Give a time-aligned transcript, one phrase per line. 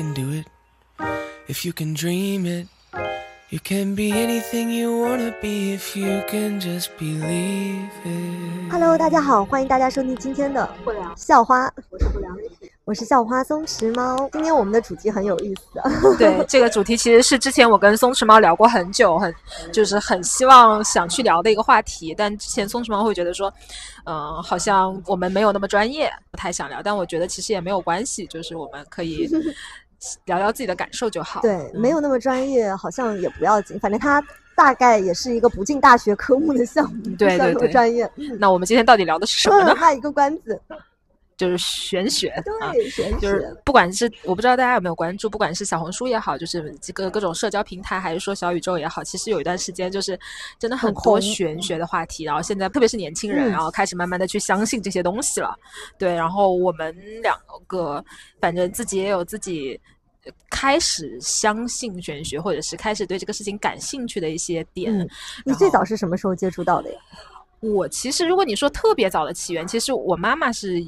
[0.00, 0.46] can do it,
[1.46, 2.66] if you can dream it,
[3.50, 8.70] you can be anything you wanna be if you can just believe it.
[8.72, 12.34] Hello，大家好，欢迎大家收听今天的不良，校花，我是不良。
[12.86, 14.28] 我是校花松弛猫。
[14.32, 19.32] 今天我们的主题很有意思，对， 这个主题其实是之前我跟松弛猫聊过很久，很
[19.70, 23.52] 就是很希望想去聊的一个话题，但之前松弛猫会觉得说，
[24.06, 26.82] 嗯、好像我们没有那么专业，不太想聊。
[26.82, 29.28] 但我觉得其实也没有关系，就是我们可以
[30.24, 31.40] 聊聊自己的感受就好。
[31.40, 34.22] 对，嗯没有那么专业，好像也不要紧，反正它
[34.54, 38.10] 大概也是一个不进大学科目的项目，不算那么对对对专业。
[38.38, 39.80] 那我们今天到底聊的是什么呢嗯，？
[39.80, 40.60] 卖一个关子，
[41.40, 42.70] 就是玄学啊。
[42.72, 50.18] 对，玄学就是不管是我不知道大家有没有关注，不管是小红书也好，就是这个各种社交平台，还是说小宇宙也好，其实有一段时间就是
[50.58, 55.58] 真的很多玄学的话题，然后现在特别是年轻人，嗯然后开始慢慢的去相信这些东西了。
[55.96, 57.34] 对，然后我们两
[57.66, 58.04] 个
[58.38, 59.80] 反正自己也有自己。
[60.22, 64.94] 呃开始相信玄学，或者是开始对这个事情感兴趣的一些点。
[64.94, 65.08] 嗯
[65.46, 67.00] 你最早是什么时候接触到的呀？
[67.60, 70.78] 我其实，如果你说特别早的起源，其实我妈妈是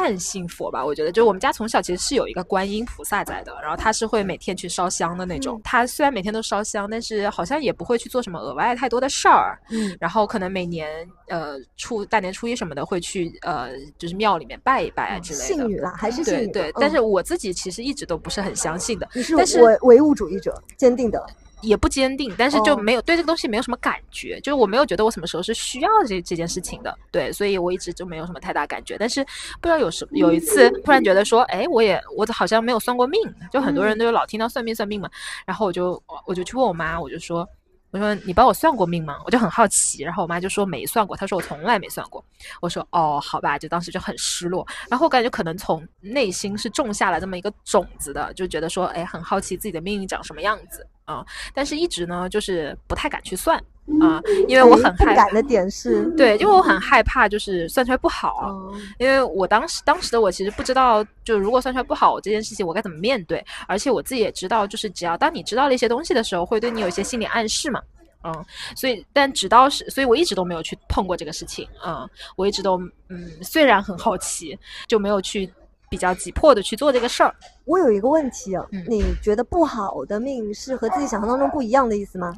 [0.00, 0.82] 半信佛吧。
[0.82, 5.58] 我觉得，就是我们家从小其实是有一个观音菩萨在的，然后他是会每天去烧香的那种。
[5.58, 9.58] 嗯她虽然每天都烧香，但是好像也不会去做什么额外太多的事儿。
[9.70, 15.44] 嗯，然后可能每年呃初大年初一什么的会去呃就是庙里面拜一拜啊之类的。
[15.44, 16.46] 信女啦，还是信女？
[16.46, 19.06] 对对，嗯但是我自己其实一直都不是很相信的。
[19.14, 21.24] 你是唯唯物主义者，坚定的。
[21.62, 28.96] 也不坚定，但是就哦没有、对这个东西没有什么感觉，就是我没有觉得我什么时候是需要这这件事情的，对，所以我一直就没有什么太大感觉。
[28.98, 29.24] 但是
[29.60, 33.20] 不知道有什有一次突然觉得说，哎，我也我好像没有算过命，
[33.52, 35.10] 就很多人都老听到算命算命嘛，
[35.44, 37.48] 然后我就我就去问我妈，我就说。
[37.92, 39.16] 我说你帮我算过命吗？
[39.26, 42.24] 我就很好奇，然后我妈就说没算过，她说我从来没算过。
[42.60, 44.64] 我说哦，好吧，就当时就很失落。
[44.88, 53.62] 然后我感觉可能从内心是种下了这么一个种子的，就觉得说，哎，很好奇自己的命运长什么样子啊、但是一直呢，就是不太敢去算
[54.00, 58.36] 啊、因为我哎很害不敢的点是，对，因为我很害怕，就是算出来不好。
[58.46, 63.44] 哦，因为我当时当时的我其实不知道，就如果算出来不好这件事情，我该怎么面对。
[63.66, 67.82] 而且我自己也知道，就是只要当你知道了一些东西的时候，会对你有一些心理暗示嘛。
[68.22, 68.44] 嗯，
[68.76, 71.66] 所以但直到是，所以我一直都没有去碰过这个事情。
[71.84, 72.78] 嗯，我一直都
[73.08, 74.56] 嗯，虽然很好奇，
[74.86, 75.52] 就没有去
[75.90, 77.34] 比较急迫的去做这个事儿。
[77.64, 82.32] 我有一个问题啊，嗯你觉得不好的命是和自己想象当中不一样的意思吗？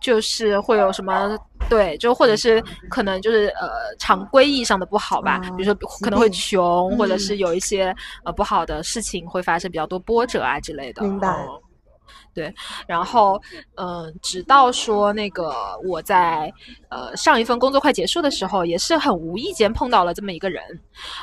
[0.00, 1.38] 就是会有什么
[1.68, 7.94] 对，就或者是可能就是呃常规意义上的不好吧，哦比如说可能会穷，或者嗯是有一些
[8.24, 11.02] 呃不好的事情会发生，比较多波折啊之类的。
[11.02, 11.61] 明白嗯
[12.34, 12.52] 对，
[12.86, 13.40] 然后
[13.76, 15.52] 嗯、呃直到说那个
[15.84, 16.52] 我在
[16.88, 20.62] 呃上一份工作快结束的时候，也是很无意间碰到了这么一个人，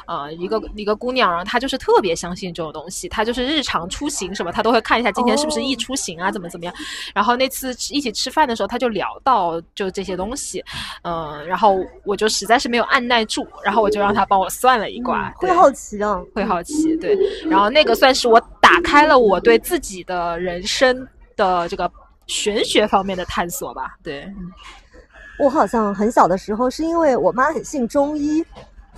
[0.06, 6.74] 呃，一个一个姑娘，然后她就是特别相信这种东西，她就是日常出行什么，她都会看一下今天是不是易哦出行啊，怎么怎么样。
[7.14, 10.64] 然后那次一起吃饭的时候，她就聊到就这些东西，
[11.04, 17.18] 嗯、然后我就实在是没有按耐住，然后我就让她帮我算了一卦，对会好奇啊，会好奇，对。
[17.50, 21.92] 然后那个算是我打开了我对自己的人生的这个
[22.28, 24.32] 玄学方面的探索吧，对。
[25.40, 28.46] 我好像很小的时候是因为我妈很信中医，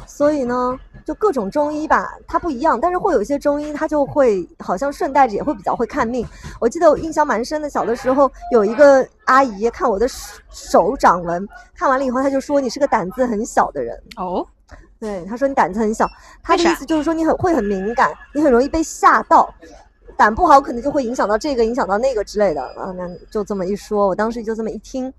[0.07, 6.27] 所以呢，就各种中医吧，它不一样，但是会有一些中医，它就会好像顺带着也会比较会看命。
[6.59, 13.95] 我记得我印象蛮深的，小的时候有一个阿姨看我的手手掌纹，看完了以后，她就说你是个胆子很小的人。
[14.17, 14.45] 哦，
[15.01, 16.07] 对，他说你胆子很小，
[16.43, 19.51] 他的意思就是说你很会很敏感，你很容易被吓到。
[20.15, 22.93] 胆不好，可能就会影响到这个，影响到那个之类的啊。
[22.95, 25.11] 那就这么一说，我当时就这么一听，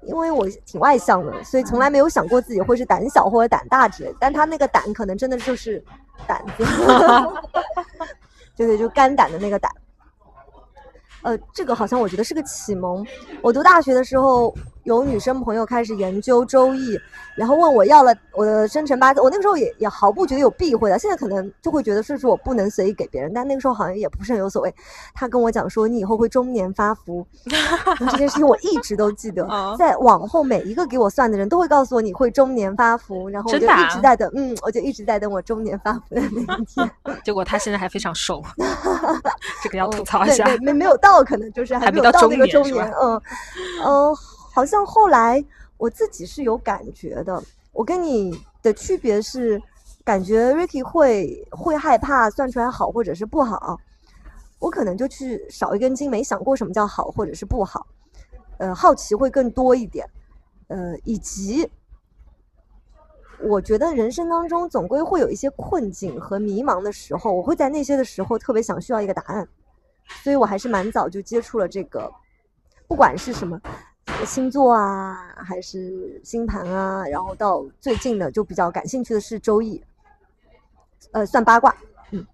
[0.00, 4.16] 因为我挺外向的，所以从来没有想过自己会是胆小或者胆大之类的。
[4.18, 5.84] 但他那个胆可能真的就是
[6.26, 6.64] 胆子，
[8.56, 9.70] 对对，就肝胆的那个胆。
[11.20, 13.04] 呃，这个好像我觉得是个启蒙。
[13.42, 14.54] 我读大学的时候，
[14.88, 16.98] 有女生朋友开始研究周易，
[17.34, 19.20] 然后问我要了我的生辰八字。
[19.20, 24.74] 我那个时候也也毫不觉得有避讳的，现在可能就会觉得是是我不能随意给别人，但那个时候好像也不是很有所谓。
[25.14, 27.26] 他跟我讲说，你以后会中年发福，
[28.10, 29.76] 这件事情我一直都记得哦。
[29.78, 36.90] 在往后每一个给我算的人都会告诉我你会中年发福，然后我就一直在等，嗯，我就一直在等我中年发福的那一天。
[37.22, 38.42] 结果他现在还非常瘦，
[39.62, 40.44] 这个要吐槽哦一下。
[40.46, 43.20] 对对，没没有到，可能就是还没有到那个中年中年，嗯
[43.84, 44.16] 嗯，
[44.52, 45.44] 好像后来
[45.76, 47.42] 我自己是有感觉的。
[47.72, 49.62] 我跟你的区别是，
[50.04, 53.78] 感觉 Ricky 会会害怕算出来好或者是不好，
[54.58, 57.86] 我可能就去少一根筋，没想过什么叫好或者是不好，
[58.58, 60.04] 呃，好奇会更多一点，
[60.66, 61.70] 呃，以及
[63.40, 69.46] 我觉得人生当中总归会有一些困境和迷茫的时候，我会在那些的时候特别想需要一个答案，
[70.24, 72.10] 所以我还是蛮早就接触了这个，
[72.88, 73.60] 不管是什么
[74.24, 79.82] 星座啊，还是星盘啊，然后到最近的就比较感兴趣的是周易，
[81.12, 81.74] 呃，算八卦。
[82.10, 82.26] 嗯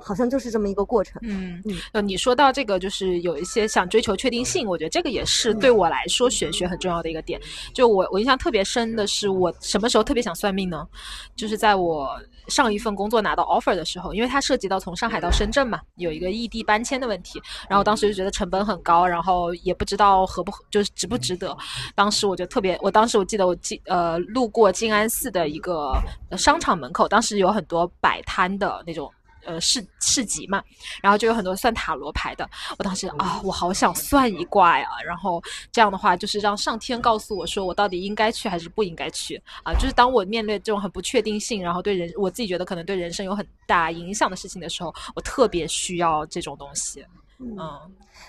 [0.00, 1.20] 好像就是这么一个过程。
[1.24, 7.38] 嗯，呃，你说到这个，就是有一些想追求确定性，我觉得这个也是对我来说玄学很重要的一个点。
[7.74, 10.86] 就我我印象特别深的是，我什么时候特别想算命呢？
[11.34, 12.16] 就是在我
[12.48, 17.40] 上一份工作拿到 offer 的时候，因为它涉及到从上海到深圳嘛，有一个异地搬迁的问题。
[17.68, 21.56] 然后当时就觉得成本很高，然后也不知道合不合就是值不值得。
[21.94, 25.92] 当时我就特别，我当时我记得我记呃路过静安寺的一个
[26.36, 29.10] 商场门口，当时有很多摆摊的那种。
[29.48, 30.62] 呃，市市集嘛，
[31.02, 32.46] 然后就有很多算塔罗牌的。
[32.76, 34.86] 我当时啊，我好想算一卦呀。
[35.02, 35.42] 然后
[35.72, 39.72] 这样的话，就是让上天告诉我说，我到底应该去还是不应该去啊？
[39.72, 47.02] 就是当我面对这种很不确定性，然后对人我自己觉得可能对人生有很大影响的事情的时候，我特别需要这种东西。
[47.38, 47.58] 嗯，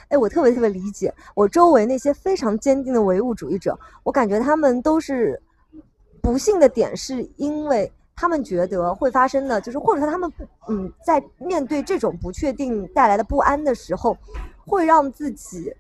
[0.08, 5.38] 哎，我特别特别理解我周围那些非常坚定的唯物主义者，我感觉他们都是
[6.22, 7.92] 不幸的点，是因为。
[8.20, 10.30] 他们觉得会发生的，就是或者说他们，
[10.68, 14.18] 嗯，在面对这种不确定带来的不安的时候，
[14.68, 15.74] 会让自己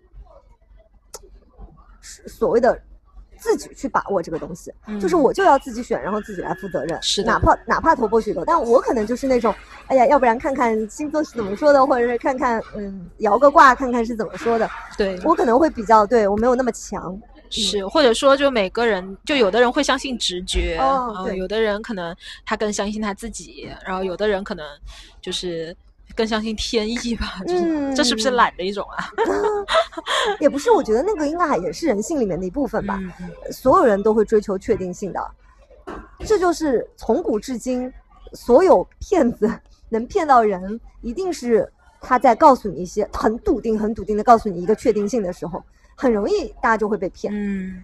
[2.02, 2.82] 所谓的
[3.38, 9.54] 自己去把握这个东西，就是我就要自己选，然后自己来负责任，是哪怕哪怕头破血流，但我可能就是那种，
[9.88, 15.20] 哎呀，要不然看看星座是怎么说的，或者是看看，嗯，摇个卦看看是怎么说的，对。
[15.26, 17.20] 我可能会比较对我没有那么强。
[17.50, 22.16] 是，或者说，就每个人，就有的人会相信直觉，哦，有的人可能
[22.46, 24.66] 他更相信他自己，然后有的人可能
[25.22, 25.76] 就是
[26.16, 29.10] 更相信天意吧，就是这是不是懒的一种啊？
[30.40, 33.00] 也不是，我觉得那个应该也是人性里面的一部分吧。
[33.52, 35.20] 所有人都会追求确定性的，
[36.26, 37.92] 这就是从古至今
[38.34, 39.52] 所有骗子
[39.90, 45.64] 能骗到人，一定是他在告诉你一些很笃定、很笃定的告诉你一个确定性的时候。
[46.00, 47.34] 很容易，大家就会被骗。
[47.36, 47.84] 嗯，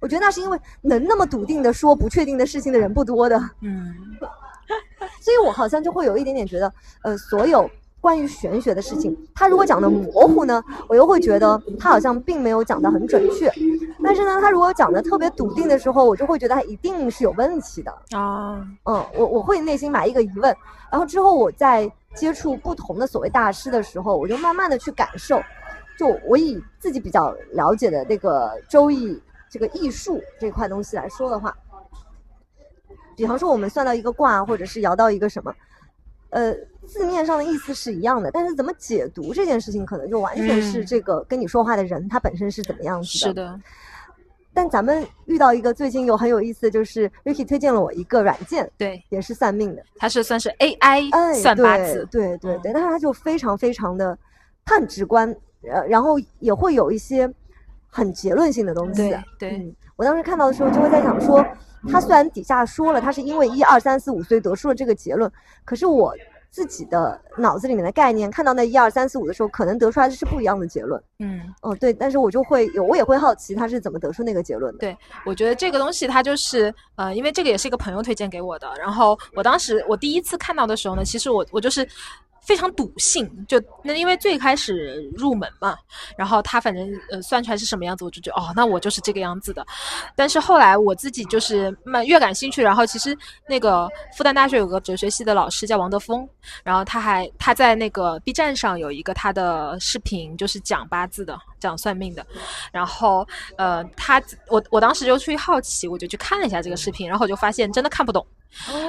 [0.00, 3.38] 我觉得那是因为能那么笃定的说不确定的事情的人不多的。
[3.60, 3.94] 嗯，
[5.22, 6.72] 所以我好像就会有一点点觉得，
[7.02, 7.70] 呃，所有
[8.00, 13.48] 关于玄学的事情，他如果讲的模糊呢，我又会觉得他好像并没有讲的很准确。
[14.02, 17.90] 但是呢，他如果讲的特别笃定的时候，我就会觉得他一定是有问题的。
[18.18, 20.54] 啊，嗯，我我会内心埋一个疑问，
[20.90, 25.40] 然后之后我在接触不同的所谓大师的时候，我就慢慢的去感受。
[25.98, 31.56] 就我以自己比较了解的那个周易这个艺术这块东西来说的话，
[33.16, 35.54] 比方说我们算到一个卦，或者是摇到一个什么，
[36.30, 36.52] 呃，
[36.86, 43.26] 字面上的意思是一样的，但是怎么解读这件事情，可能就完全是这个跟你说话的人他本身是怎么样子的。
[43.28, 43.60] 是的。
[44.52, 54.18] 但咱们遇到一个最近有很有意思的就是 Ricky 推荐了我一个软件，对，也是算命的，它是算是 AI 算八字，对对对，但是它就非常非常的，
[54.64, 55.34] 它很直观。
[55.72, 57.32] 呃，然后也会有一些
[57.88, 59.10] 很结论性的东西。
[59.10, 61.44] 对，对我当时看到的时候，就会在想说，
[61.88, 65.30] 他虽然底下说了他是因为一二三四五所以得出了这个结论，
[65.64, 66.14] 可是我
[66.50, 71.02] 自己的脑子里面的概念，看到那一二三四五的时候，可能得出来的是不一样的结论。
[71.18, 74.78] 嗯，哦，对，但是我就会有，我也会好奇他是怎么得出那个结论的。
[74.80, 81.86] 对，我觉得这个东西它就是呃，因为这个也是一个朋友推荐给我的，然后我当时我第一次看到的时候呢，其实我我就是。
[82.46, 85.76] 非常笃信，就那因为最开始入门嘛，
[86.16, 89.66] 然后他反正呃算出来是什么样子，我就觉得哦，那我就是这个样子的。
[90.14, 93.16] 但是后来我自己就是慢越感兴趣，然后其实
[93.48, 96.26] 那个复旦大学有个哲学系的老师叫王德峰，
[96.62, 102.24] 然后他还他在那个 B 站上有一个他的视频，就是讲八字的，讲算命的。
[102.70, 103.26] 然后
[103.58, 108.24] 呃他我我当时就出于好奇，我就去看了一下这个视频，然后我就发现真的看不懂。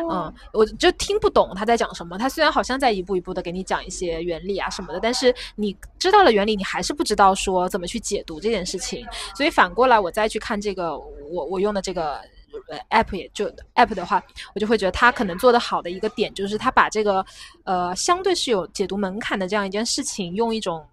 [0.10, 2.18] 嗯，我就听不懂他在讲什么。
[2.18, 9.06] 他虽然好像在一步一步的给你讲一些原理啊什么的，但是你知道了原理，你还是不知道说怎么去解读这件事情。
[9.36, 12.22] 所以反过来，我再去看这个我我用的这个
[12.70, 13.46] 呃 app，也就
[13.76, 14.24] app 的话，
[14.56, 17.26] 我就会觉得他可能做的好的一个点，就是他把这个
[17.64, 20.86] 呃相对是有解读门槛的这样一件事情，用一种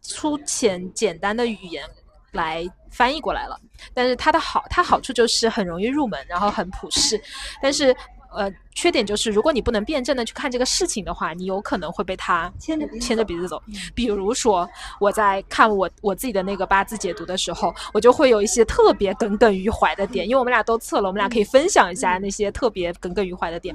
[0.00, 1.84] 粗浅简单的语言
[2.32, 3.60] 来翻译过来了。
[3.92, 7.20] 但是它的好，它好处就是很容易入门，然后很普适，
[7.60, 7.94] 但是。
[8.32, 13.60] 呃，缺点就是，如果你不能辩证的去看这个事情的话，你有可能会被他牵着牵着鼻子走。
[13.94, 14.68] 比如说，
[15.00, 23.74] 我在看我我自己的那个八字解读的时候，我就会有一些特别耿耿于怀的点，因为我们俩都测了，我们俩可以分享一下那些特别耿耿于怀的点。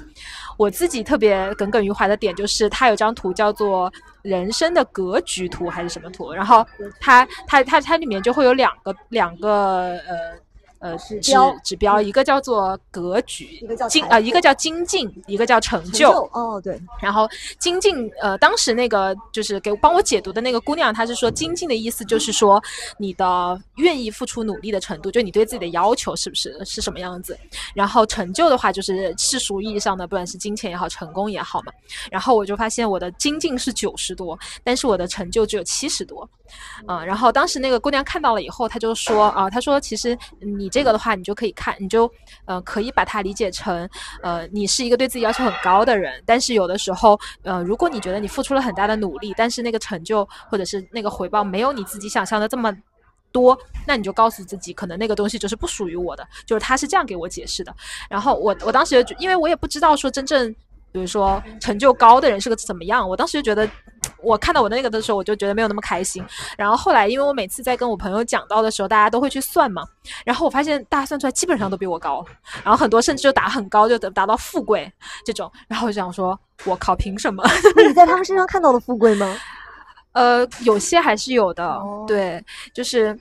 [0.57, 6.65] 我自己特别耿耿于怀的点就是，他有张图叫做人生的格局图还是什么图，然后
[6.99, 10.44] 它它它它里面就会有两个两个呃。
[10.79, 16.11] 呃指指标指标，一个叫做格局，一个叫精呃一个叫精进，一个叫成成就。
[16.33, 17.27] 哦，对，然后
[17.59, 22.61] 精进，呃，当时那个就是给帮我解读的那个姑娘，她是说精进的意思就是说
[22.97, 27.37] 你的愿意付出努力的程度，就你对自己的要求是不是是什么样子。
[27.73, 31.71] 然后成就的话，就是世俗意义上的，不管是金钱也好，成功也好嘛。
[32.09, 36.27] 然后我就发现我的精进是九十多，但是我的成就只有七十多，
[36.85, 42.11] 啊、然后当时那个姑娘看到了以后，她就说啊、她说其实你你这个的话，你就可以看，你就
[42.45, 43.87] 呃可以把它理解成
[44.23, 52.75] 呃你是一个对自己要求很高的人，但是有的时候呃如果你觉得你付出了很大的努力，但是那个成就或者是那个回报没有你自己想象的这么。
[53.31, 57.75] 多，那你就告诉自己，可能那个东西就是不属于我的，就是他是这样给我解释的。
[58.09, 60.49] 然后我我当时就因为我也不知道说真正，
[60.93, 63.69] 比如说成就高的人是个怎么样，我当时就觉得，
[64.21, 66.23] 我看到我的那个的时候，我就觉得没有那么开心。
[66.57, 69.83] 然后后来，因为我每次在跟我朋友讲到的时候，大家都会去算嘛，
[70.25, 72.25] 然后我发现大家算出来基本上都比我高，
[72.63, 74.91] 然后很多甚至就打很高，就达到富贵
[75.23, 75.51] 这种。
[75.67, 77.43] 然后我就想说，我靠，凭什么？
[77.75, 79.37] 那你在他们身上看到了富贵吗？
[80.13, 82.43] 呃，有些还是有的，哦对，
[82.73, 83.17] 就是。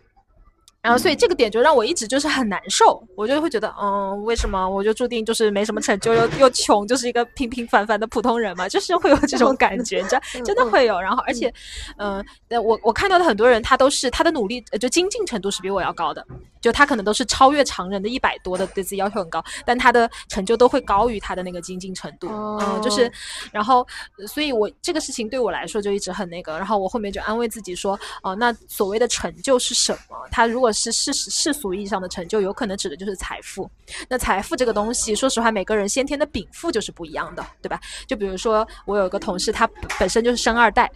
[0.84, 11.00] 然后，所以这个点就让我一直就是很难受，我就会觉得，嗯，为什么我就注定就是没什么成就，又又穷，就是一个平平凡凡的普通人嘛，就是会有这种感觉，你知道，真的会有。
[11.00, 11.50] 然后，而且，
[11.96, 16.22] 嗯、呃，我我看到的很多人，他都是他的努力，呃就精进程度是比我要高的，
[16.60, 23.12] 就他可能都是超越常人的一百多的，对自己要求很高，但他的成就都会高于他的那个精进程度，嗯、就是哦，
[23.52, 23.86] 然后，
[24.18, 30.16] 呃所以我这个事情对我来说就一直很那个，然后我后面就安慰自己说，哦、那所谓的成就是什么？
[30.30, 33.70] 他如果是世世俗意义上的成就，有可能指的就是财富。
[34.08, 37.80] 那财富这个东西，说实话，每个人先天的禀赋就是不一样的，对吧？
[38.06, 39.66] 就比如说我有个同事，他
[39.98, 40.90] 本身就是生二代，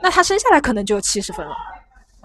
[0.00, 1.54] 那他生下来可能就有七十分了，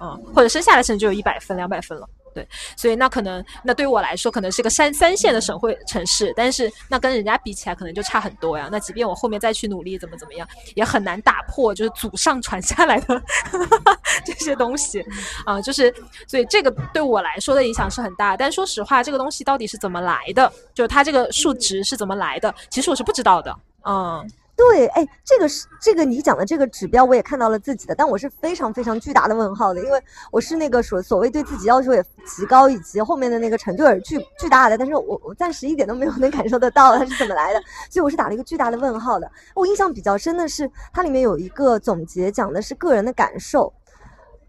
[0.02, 2.10] 嗯，或者生下来甚至就有一百分、两百分了。
[2.38, 8.70] 对，所以那可能那对于我来说，可能是个三三线的省会城市，但是那跟人家比起来，可能就差很多呀。
[8.72, 13.20] 那即便我后面再去努力，怎么怎么样，也很难打破就是祖上传下来的
[14.24, 15.04] 这些东西
[15.46, 15.92] 啊、就是
[16.28, 18.38] 所以这个对我来说的影响是很大。
[18.38, 23.56] 但说实话，这个东西到底是怎么来的，就是它这个数值是怎么来的，其实我是不知道的。
[23.84, 39.32] 嗯对，哎，这个是这个你讲的这个指标，我也看到了自己的，但我是非常非常巨大的问号的，因为我是那个所所谓对自己要求也极高，以及后面的那个成就也是巨巨大的，但是我我暂时一点都没有能感受得到它是怎么来的，所以我是打了一个巨大的问号的。
[39.54, 43.72] 我印象比较深的是，它里面有一个总结讲的是个人的感受，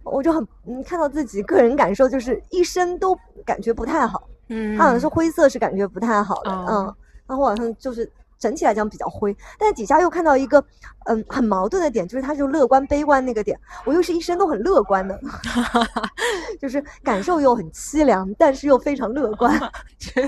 [0.04, 4.26] 我就很嗯看到自己个人感受就是一生都感觉不太好。
[4.48, 6.94] 嗯，它好像是灰色，是感觉不太好的，哦嗯，
[7.26, 10.64] 然后我好像就是整体来讲比较灰，但是底下又看到一个
[11.06, 15.20] 嗯很矛盾的点，就是他就乐观悲观那个点，我又是一生都很乐观的，
[16.60, 19.58] 就是感受又很凄凉，但是又非常乐观。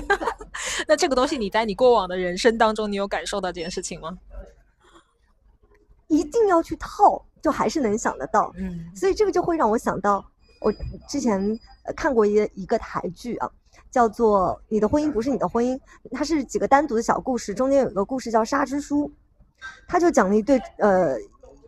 [0.87, 4.17] 那这个东西你在你过往的人生当中，你有感受到这件事情吗？
[6.07, 10.23] 一定要去套，就还是能想得到，嗯所以这个就会让我想到，
[10.59, 10.69] 我
[11.07, 11.39] 之前
[11.85, 13.49] 呃看过一一个台剧啊，
[13.91, 15.75] 叫做《你的婚姻不是你的婚姻》，
[16.11, 19.07] 它是几个单独的小故事，中间有一个故事叫《沙之书》，
[19.87, 21.15] 他就讲了一对呃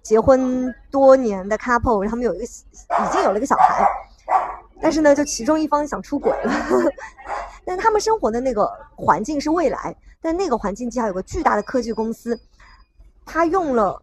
[0.01, 3.85] 结婚多年的 couple，他们有一个已经有了一个小孩，
[4.81, 6.51] 但是呢，就其中一方想出轨了，
[7.65, 12.39] 但他们生活的那个环境是未来，但那个环境底下有个巨大的科技公司，
[13.25, 14.01] 他用了。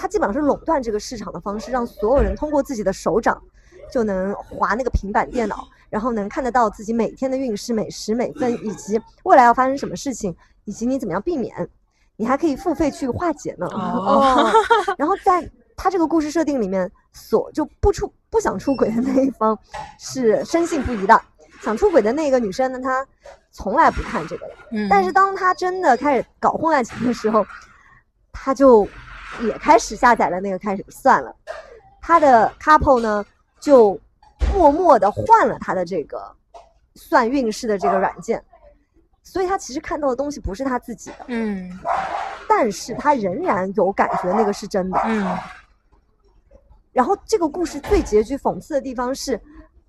[0.00, 3.42] 他基本上是垄断这个市场的方式，让所有人通过自己的手掌
[3.90, 11.68] 就能划那个平板电脑，然后能看得到自己每天的运势、每时每分，以及未来要发生什么事情，以及你怎么样避免。
[12.16, 13.66] 你还可以付费去化解呢。
[13.72, 14.52] 哦
[14.96, 19.56] 然后在他这个故事设定里面，所就不出不想出轨的那一方
[20.00, 21.22] 是深信不疑的，
[21.62, 23.06] 想出轨的那个女生呢，她
[23.52, 24.54] 从来不看这个的。
[24.72, 27.46] 嗯但是当她真的开始搞婚外情的时候，
[28.32, 28.88] 她就
[29.40, 31.32] 也开始下载了那个开始算了。
[32.02, 33.24] 她的 couple 呢，
[33.60, 33.96] 就
[34.58, 36.20] 默默的换了他的这个
[36.96, 38.42] 算运势的这个软件，
[39.22, 41.70] 所以他其实看到的东西不是他自己的，嗯。
[42.48, 44.98] 但是他仍然有感觉那个是真的。
[45.04, 45.38] 嗯。
[46.92, 49.40] 然后这个故事最结局讽刺的地方是，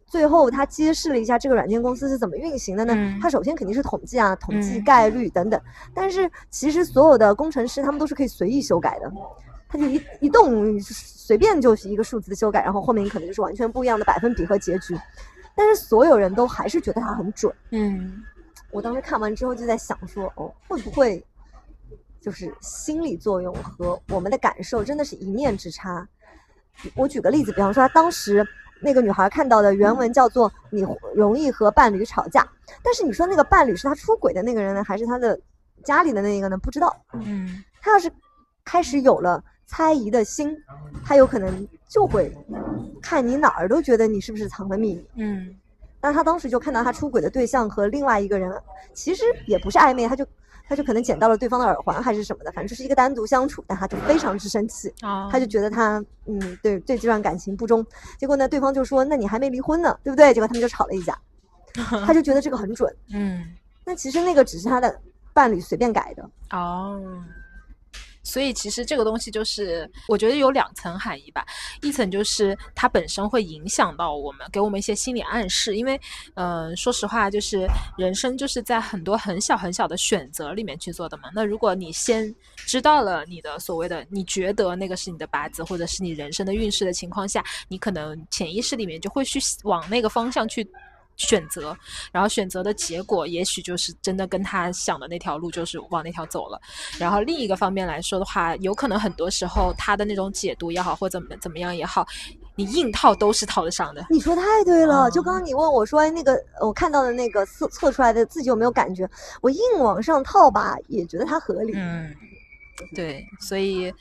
[0.06, 2.94] 最后他揭示了一下这个软件公司是怎么运行的呢？
[2.96, 3.20] 嗯。
[3.20, 4.84] 他首先肯定是统计啊，统计嗯。
[4.84, 5.60] 概率等等，
[5.96, 9.12] 但是其实所有的工程师他们都是可以随意修改的，
[9.70, 15.00] 他就一一动随便就是一个数字的修改，然后后面可能就是完全不一样的百分比和结局，
[15.56, 17.54] 但是所有人都还是觉得它很准。
[17.70, 18.22] 嗯
[18.72, 21.24] 我当时看完之后就在想说，哦，会不会
[22.20, 26.08] 就是心理作用和我们的感受真的是一念之差？
[26.96, 28.46] 我举个例子，比方说他当时
[28.82, 30.86] 那个女孩看到的原文叫做“你
[31.16, 32.48] 容易和伴侣吵架”，
[32.84, 35.40] 但是你说那个伴侣是他出轨的那个人呢，还是他的
[35.84, 36.58] 家里的那一个呢？
[36.58, 36.96] 不知道。
[37.14, 38.12] 嗯他要是
[38.64, 40.58] 开始有了猜疑的心，
[41.06, 42.36] 他有可能就会
[43.00, 45.06] 看你哪儿都觉得你是不是藏了秘密。
[45.18, 45.56] 嗯
[46.02, 48.52] 但他当时就看到他出轨的对象和另外一个人，
[48.94, 50.26] 其实也不是暧昧，他就
[50.68, 57.86] 他就可能捡到了对方的耳环还是什么的，反正就是一个单独相处，但他就非常之生气，啊，他就觉得他嗯对对这段感情不忠，
[58.18, 60.34] 结果呢对方就说那你还没离婚呢，对不对？
[60.34, 61.16] 结果他们就吵了一架，
[62.08, 63.46] 他就觉得这个很准，嗯
[63.84, 65.00] 那其实那个只是他的
[65.34, 67.02] 伴侣随便改的，哦。
[68.30, 71.44] 所以其实这个东西就是，我觉得有两层含义吧。
[71.82, 75.76] 一层就是它本身会影响到我们，给我们一些心理暗示。
[75.76, 76.00] 因为，
[76.36, 77.68] 嗯、说实话，就是
[77.98, 81.30] 人生就是在很多很小很小的选择里面去做的嘛。
[81.34, 90.66] 那如果你先知道了你的所谓的，你觉得那个是你的八字或者是你人生的运势的情况下，你可能潜意识里面就会去往那个方向去
[91.20, 91.78] 选择，
[92.12, 96.60] 然后选择的结果也许就是真的跟他想的那条路就是往那条走了。
[96.98, 102.08] 然后另一个方面来说的话，有可能很多时候他的那种解读也好，或怎么怎么样也好，
[102.56, 104.04] 你硬套都是套得上的。
[104.10, 109.08] 你说太对了，就哦刚刚你问我说，哎，那个呃我看到的那个测测出来的自己有没有感觉？
[109.42, 111.74] 我硬往上套吧，也觉得它合理。
[111.76, 112.16] 嗯，
[112.96, 113.94] 对，所以，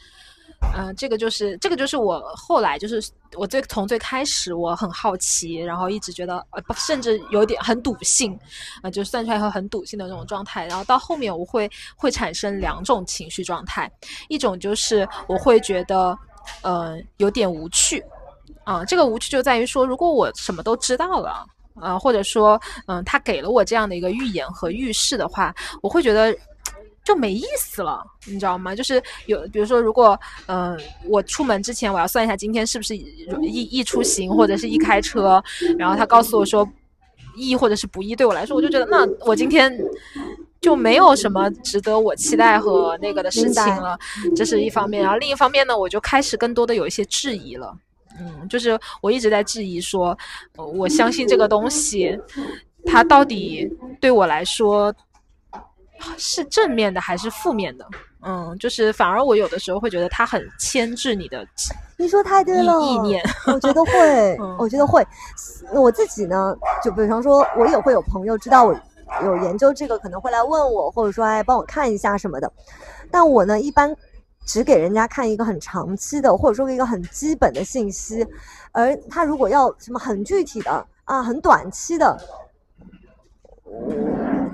[0.76, 3.02] 嗯、这个就是这个就是我后来就是
[3.36, 8.38] 我最从最开始我很好奇，然后一直觉得呃，甚至有点很笃信，
[8.82, 13.90] 啊、就算出来后很笃信的那种状态，然后到后面我会会产生两种情绪状态，
[14.28, 16.16] 一种就是我会觉得，
[16.62, 18.04] 呃，有点无趣，
[18.64, 21.46] 啊、这个无趣就在于说，如果我什么都知道了。
[21.80, 26.36] 呃，或者说，嗯、他给了我这样的一个预言和预示的话，我会觉得
[27.08, 28.76] 就没意思了，你知道吗？
[28.76, 35.42] 就是有，比如说，如果嗯、呃我出门之前我要算一下今天是不是易易出行或者是易开车，
[35.78, 36.68] 然后他告诉我说
[37.34, 39.76] 易或者是不易，对我来说，我就觉得那我今天。
[40.60, 43.96] 就没有什么值得我期待和那个的事情了，
[44.34, 45.00] 这是一方面。
[45.00, 47.72] 然后另一方面呢，我就开始更多的有一些质疑了。
[48.18, 50.18] 嗯，就是我一直在质疑说，
[50.56, 52.18] 呃我相信这个东西，
[52.84, 54.92] 它到底对我来说
[56.16, 57.86] 是正面的还是负面的？
[58.22, 61.46] 嗯，就是反而我有的时候会觉得它很牵制你的
[61.96, 63.24] 你说太对了，意念。
[63.46, 65.06] 我觉得会 嗯，我觉得会。
[65.72, 68.74] 我自己呢，就比方说，我也会有朋友知道我
[69.22, 72.52] 有研究这个，可能会来问我，或者说哎帮我看一下什么的。
[73.10, 73.94] 但我呢，一般
[74.44, 78.26] 只给人家看一个很长期的，或者说一个很基本的信息，
[78.72, 82.18] 而他如果要什么很具体的啊，很短期的。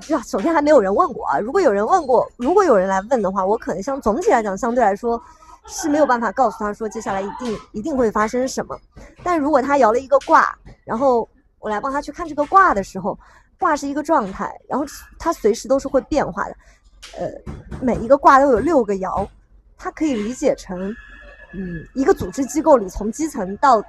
[0.09, 1.38] 呀，首先还没有人问过啊。
[1.38, 5.20] 如果有人问过，如果有人来问的话，我可能相总体来讲，相对来说
[5.66, 8.79] 是没有办法告诉他说接下来一定一定会发生什么。
[9.22, 13.18] 但如果他摇了一个卦，然后我来帮他去看这个卦的时候，
[13.59, 14.85] 卦是一个状态，然后
[15.18, 16.57] 它随时都是会变化的。
[17.18, 17.29] 呃，
[17.81, 19.27] 每一个卦都有六个爻，
[19.79, 20.94] 它可以理解成，
[21.53, 23.83] 嗯，一个组织机构里从基层到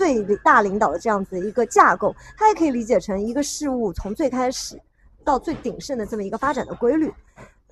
[0.00, 4.80] 最大领导的这样子一个架构，它也可以理解成一个事物从最开始
[5.22, 7.12] 到最鼎盛的这么一个发展的规律。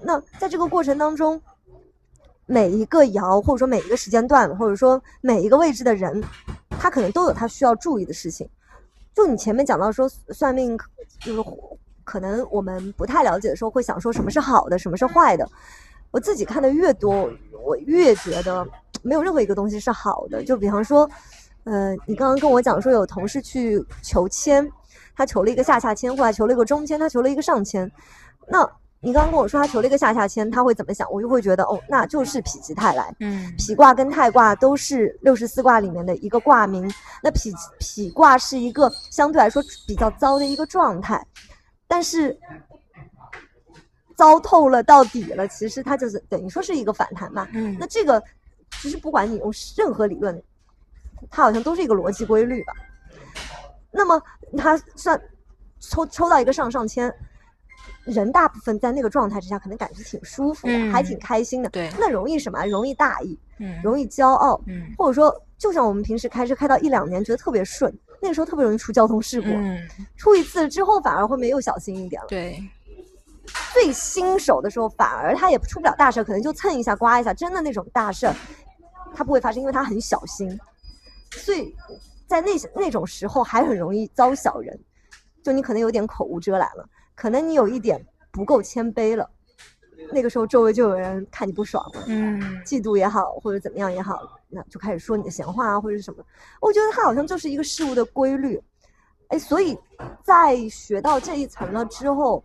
[0.02, 1.40] 那在这个过程当中，
[2.44, 6.22] 每一个爻或者说每一个时间段，或者说每一个位置的人，
[6.68, 8.46] 他可能都有他需要注意的事情。
[9.14, 10.78] 就你前面讲到说算命，
[11.20, 11.42] 就是
[12.04, 15.48] 可能我们不太了解的时候，会想说什么是好的，什么是坏的。
[16.10, 17.30] 我自己看的越多，
[17.64, 18.66] 我越觉得
[19.02, 20.44] 没有任何一个东西是好的。
[20.44, 21.08] 就比方说，
[21.68, 24.66] 呃，你刚刚跟我讲说有同事去求签，
[25.14, 27.90] 他求了一个下下签，或者求了一个中签，他求了一个上签。
[28.48, 28.66] 那
[29.00, 31.10] 你刚刚跟我说他求了一个下下签，他会怎么想？
[31.12, 33.14] 我就会觉得哦，那就是否极泰来。
[33.20, 36.90] 嗯否卦跟泰卦都是六十四卦里面的一个卦名。
[37.22, 41.24] 那否否卦是一个相对来说比较糟的一个状态，
[41.86, 42.36] 但是
[44.16, 47.46] 糟透了到底了，其实它就是等于说是一个反弹嘛。
[47.52, 48.20] 嗯那这个
[48.80, 50.42] 其实不管你用任何理论，
[51.30, 52.72] 它好像都是一个逻辑规律吧。
[53.90, 54.20] 那么
[54.56, 55.20] 它算
[55.80, 57.12] 抽抽到一个上上签，
[58.04, 61.68] 人大部分在那个状态之下，可能感觉挺舒服的，嗯还挺开心的。
[61.70, 62.64] 对那容易什么？
[62.66, 69.48] 容易大意，嗯容易骄傲，嗯或者说，就像我们平时开车开到一两年，觉得特别顺，那个时候特别容易出交通事故。
[69.48, 69.78] 嗯，
[70.16, 72.28] 出一次之后，反而后面又小心一点了。
[72.28, 72.62] 对，
[73.72, 78.34] 最新手的时候，反而他也出不了大事，可能就蹭一下、刮一下，真的那种大事儿，
[79.14, 80.58] 他不会发生，因为他很小心。
[81.32, 81.74] 所以
[82.26, 84.78] 在那些那种时候，还很容易遭小人，
[85.42, 89.28] 就你可能有点口无遮拦了，可能你有一点不够谦卑了。
[90.12, 96.24] 那个时候周围就有人看你不爽，嗯嫉妒也好，或者怎么样也好，那就开始说你的闲话啊，或者是什么。
[96.60, 98.62] 我觉得它好像就是一个事物的规律，
[99.28, 99.76] 哎，所以
[100.22, 102.42] 在学到这一层了之后，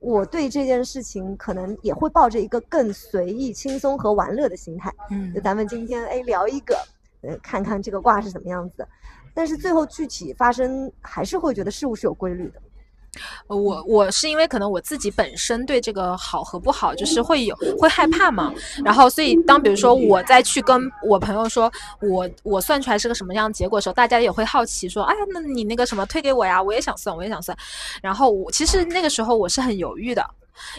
[0.00, 4.92] 我对这件事情可能也会抱着一个更随意、轻松和玩乐的心态。
[5.10, 6.76] 嗯就咱们今天哎聊一个，
[7.22, 8.86] 呃，看看这个卦是什么样子。
[9.34, 12.60] 但是最后具体发生，还是会觉得事物是有规律的。
[13.46, 18.52] 我我是因为可能我自己本身对这个好和不好，就是会有会害怕嘛，
[18.84, 27.56] 然后所以当比如说我再去跟我朋友说我我算出来是个什么样结果的时候，大家也会好奇说，哎呀，那你那个什么推给我呀，我也想算，我也想算。
[28.02, 30.22] 然后我其实那个时候我是很犹豫的，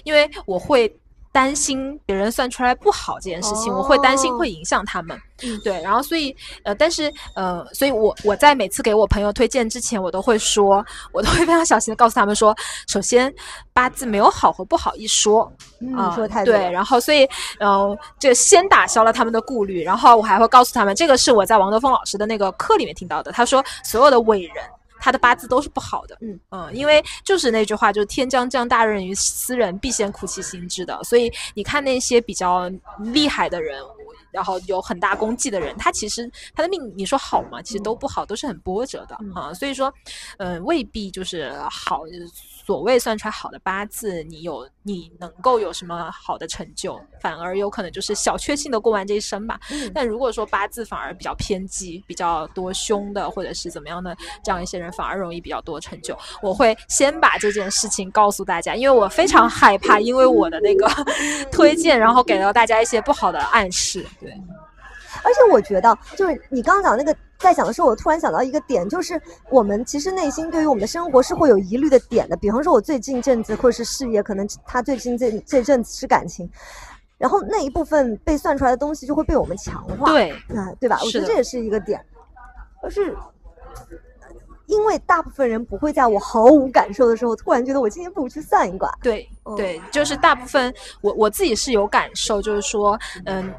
[0.03, 0.95] 因为我会。
[1.37, 5.15] 担心别人算出来不好这件事情，我会担心会影响他们，
[5.63, 12.55] 对，然后所以呃，但是呃，所以我我在每次给我朋友推荐之前，我都会说，我都会非常小心的告诉他们说，
[12.87, 13.31] 首先
[13.71, 15.47] 八字没有好和不好一说，
[15.79, 16.71] 嗯，啊你说太对。
[16.71, 23.31] 然后所以，呃，这先打消了他们的顾虑，然后我还会告诉他们，这个是我在王德峰老师的那个课里面听到的。
[23.31, 24.55] 他说，所有的伟人，
[24.99, 26.17] 他的八字都是不好的。
[26.21, 31.01] 嗯嗯因为就是那句话，就是天将降大任于斯人，必先苦其心志的。
[31.03, 33.81] 所以你看那些比较厉害的人。
[34.37, 37.59] 然后有很大功绩的人，他其实他的命，你说好吗？
[37.59, 39.51] 其实都不好，都是很波折的、嗯啊。
[39.51, 39.91] 所以说，
[40.37, 42.03] 嗯、未必就是好。
[42.67, 49.57] 所谓算出来好的八字，你有你能够有什么好的成就，反而有可能就是小确幸的过完这一生吧。
[49.71, 56.17] 嗯但如果说八字反而比较偏激，比较多凶的，或者是怎么样的，这样一些人反而容易比较多成就。
[56.41, 60.85] 我会先把这件事情告诉大家，因为我非常害怕，因为我的那个
[61.49, 64.05] 推荐，然后给到大家一些不好的暗示。
[64.27, 64.41] 对，
[65.23, 72.35] 而且我觉得，就是你刚刚讲那个，在讲的时候，我突然想到一个点，就是我们其实内心对于我们的生活是会有疑虑的点的。
[72.35, 76.49] 比方说，我最近阵子或者是事业，可能他最近这这阵子是感情，
[77.17, 80.99] 然后那一部分被算出来的东西就会被我们强化，对，啊，对吧？
[81.03, 82.03] 我觉得这也是一个点，
[82.81, 83.15] 而是。
[84.65, 88.91] 因为大部分人不会在我毫无感受的时候，突然觉得我今天不如去算一卦。
[89.01, 93.49] 对嗯对，就是大部分我我自己是有感受，就是说，嗯。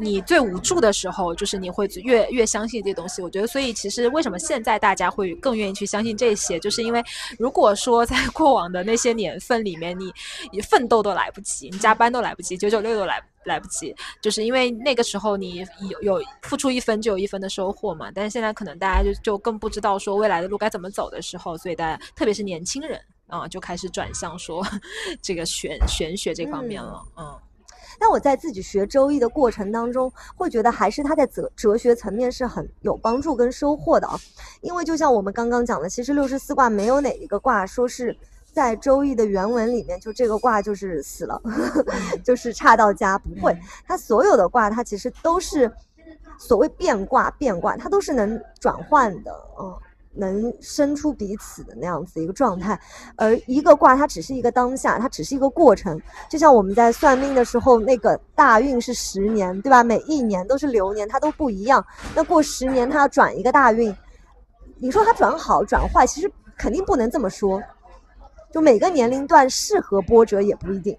[0.00, 3.20] 你最无助的时候，就是你会越越相信这些东西。
[3.20, 7.02] 我觉得，所以其实为什么现在大家会更愿意去相信这些，就是因为
[7.38, 10.12] 如果说在过往的那些年份里面，你
[10.52, 18.10] 你奋斗都来不及，你加班都来不及，九九六都来来不及，就是因为那个时候你有有付出一分就有一分的收获嘛。
[18.14, 24.66] 但是现在可能大家就就更不知道说未来的路该怎么走的时候，所以大家特别是年轻人啊、就开始转向说
[25.20, 27.02] 这个玄玄学这方面了。
[27.18, 27.38] 嗯
[27.98, 34.18] 但我在自己学周易的过程当中，会觉得还是它在哲哲学层面是很有帮助跟收获的啊。
[34.60, 38.16] 因为就像我们刚刚讲的，其实六十四卦没有哪一个卦说是
[38.52, 41.40] 在周易的原文里面，就这个卦就是死了，
[42.24, 43.56] 就是差到家，不会。
[43.86, 45.70] 它所有的卦，它其实都是
[46.38, 49.76] 所谓变卦，变卦它都是能转换的，嗯。
[50.14, 52.78] 能生出彼此的那样子一个状态，
[53.16, 56.00] 而一个卦它只是一个当下，它只是一个过程。
[56.28, 59.84] 就像我们在算命的时候，那个大运是十年，对吧？
[59.84, 61.84] 每一年都是流年，它都不一样。
[62.14, 63.94] 那过十年，它要转一个大运，
[64.76, 67.62] 你说它转好转坏，其实肯定不能这么说。
[68.50, 70.98] 就每个年龄段适合波折也不一定。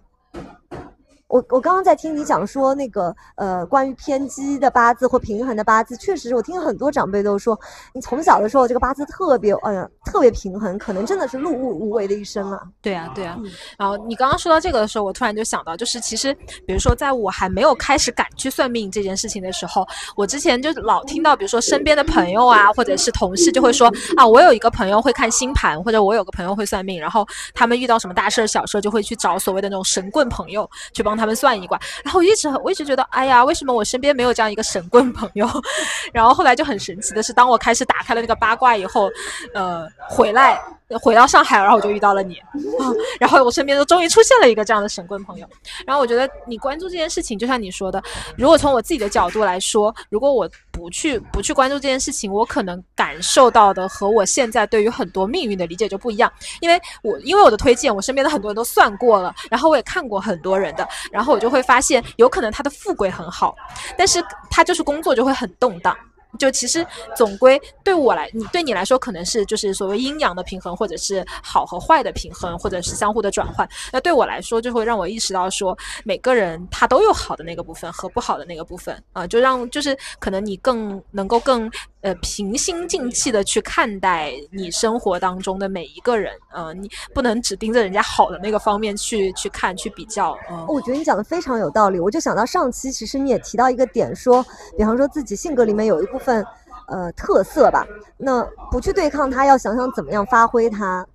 [1.30, 7.58] 我我刚刚在听你讲说那个呃关于偏激的八字或平衡的八字，确实我听很多长辈都说，
[7.94, 12.60] 你从小的时候这个八字特别哎呀特别平衡，可能真的是碌碌无为的一生啊。
[12.82, 13.36] 对啊，对啊。
[13.40, 16.34] 嗯然后你刚刚说到这个的时候，我突然就想到，就是其实，
[16.66, 19.88] 比如说，在我还没有开始敢去算命这件事情的时候，
[20.18, 23.88] 我之前就老听到，比如说身边的朋友啊，或者是同事就会说
[24.18, 31.80] 啊，我有一个朋友会看星盘，或者我有个朋友会算命，然后他们遇到什么大事儿、小事儿，就会去找所谓的那种神棍朋友去帮他们算一卦。
[32.04, 35.48] 然后我一直很我一直觉得，哎呀，为什么我身边没有这样一个神棍朋友？
[36.14, 39.10] 然后后来就很神奇的是，当我开始打开了那个八卦以后，
[39.54, 40.60] 呃，回来
[40.98, 42.36] 回到上海，然后我就遇到了你，
[42.80, 45.48] 啊，然后我身边就终于出现了一个这样的神棍朋友。
[45.86, 48.02] 然后我觉得你关注这件事情，就像你说的，
[48.38, 56.32] 如果从我自己的角度来说，如果我不去不去关注这件事情，我可能感受到的和我现在对于很多命运的理解就不一样。
[56.62, 63.56] 因为我因为我的推荐，我身边的很多人都算过了，然后我也看过很多人的，然后我就会发现，有可能他的富贵很好，
[63.98, 65.96] 但是他就是工作就会很动荡。
[66.38, 73.68] 就其实总归对我来，你对你来说可能是就是所谓阴阳的平衡，或者是好和坏的平衡，或者是相互的转换。
[73.92, 81.70] 那对我来说，就会让我意识到说，每个人他都有好的那个部分和不好的那个部分啊，就让就是可能你更能够更
[82.02, 90.66] 呃平心静气的去看待你生活当中的每一个人啊，你不能只盯着人家好的那个方面去去看去比较嗯。
[90.68, 94.46] 我觉得你讲的非常有道理，我就想到上期其实你也提到一个点，说
[94.78, 96.46] 比方说自己性格里面有一部分。
[96.92, 97.86] 呃，特色吧，
[98.18, 101.06] 那不去对抗它，要想想怎么样发挥它。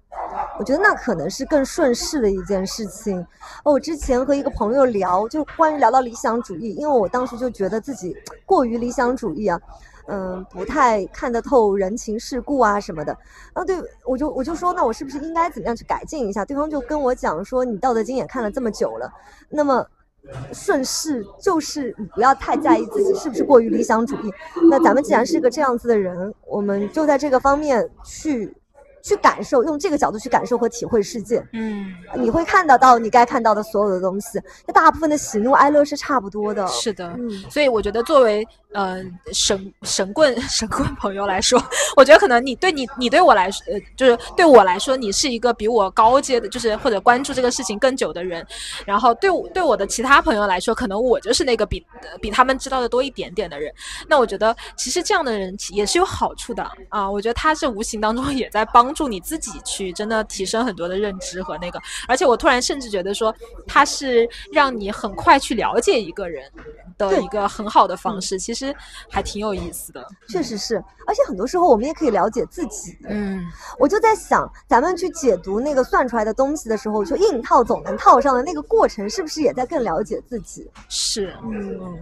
[0.57, 3.27] 我觉得那可能是更顺势的一件事情。
[3.65, 9.61] 我之前和一个朋友聊，就关于聊到理想主义，因为我当时就觉得自己过于理想主义啊，
[10.07, 13.13] 嗯，不太看得透人情世故啊什么的。
[13.53, 16.45] 啊，对，我就我就说，那我是不是应该怎么样去改进一下？
[16.45, 19.13] 对方就跟我讲说，你《道德经》也看了这么久了，
[19.49, 19.85] 那么。
[20.53, 24.33] 顺势就是你不要太在意自己是不是过于理想主义。
[24.71, 28.55] 那咱们既然是个这样子的人，我们就在这个方面去。
[29.07, 34.41] 去感受，用这个角度去感受和体会世界，嗯，你会看得到你该看到的所有的东西。
[34.67, 38.43] 那大部分的喜怒哀乐是差不多的，是的，嗯，所以我觉得作为
[38.75, 41.63] 呃神神棍 神棍朋友来说，
[41.97, 48.47] 我觉得可能你对你你对我来说，呃，就是对我来说，你是一个比我高阶的，就是或者关注这个事情更久的人。
[48.87, 51.85] 然后对对我的其他朋友来说，可能我就是那个比
[52.21, 53.73] 比他们知道的多一点点的人。
[54.09, 58.95] 那我觉得其实这样的人也是有好处的啊，我觉得他是无形当中 也在帮。
[58.95, 63.35] 助你自己去真的提升很多的认知和那个，而且我突然甚至觉得说，
[63.67, 66.49] 他是让你很快去了解一个人
[66.97, 68.64] 的一个很好的方式，其实
[69.11, 70.07] 还挺有意思的。
[70.29, 72.97] 确实是，而且很多时候我们也可以了解自己。
[73.09, 73.43] 嗯，
[73.79, 80.71] 我就在想，咱们去解读那个算出来的东西的时候，就硬套总能套上的那个过程，是不是也在更了解自己？
[80.89, 81.99] 是，嗯。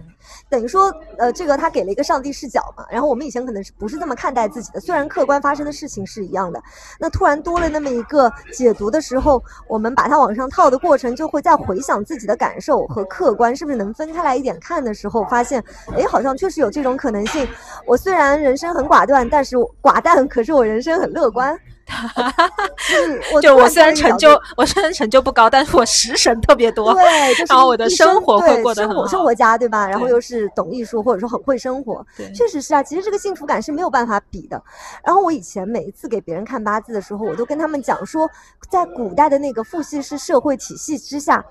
[0.49, 4.79] 等于说，呃，这个他给了一个上帝视角嘛，然后我们以前可能是不是这么看待自己的？
[4.79, 6.63] 虽然客观发生的事情是一样的，
[6.97, 15.61] 那突然多了那么一个解读的时候，我们把它往上套的过程，就会在回想自己的感受和客观是不是能分开来一点看的时候，发现，
[15.97, 17.47] 哎，好像确实有这种可能性。
[17.85, 21.57] 我虽然人生很寡断，但是寡淡，可是我人生很乐观。
[23.41, 26.93] 就我虽然成就，我虽然成就不高，但是我食神特别多。
[26.93, 27.03] 对，
[27.49, 29.85] 然后我的生活会过得很好，生活家对吧？
[29.85, 32.03] 然后又是懂艺术，或者说很会生活。
[32.33, 32.81] 确实是啊。
[32.81, 34.63] 其实这个幸福感是没有办法比的。
[35.03, 38.29] 然后我以前每一次给别人看八字的时候，我都跟他们讲说，
[38.69, 41.43] 在古代的那个父系式社会体系之下，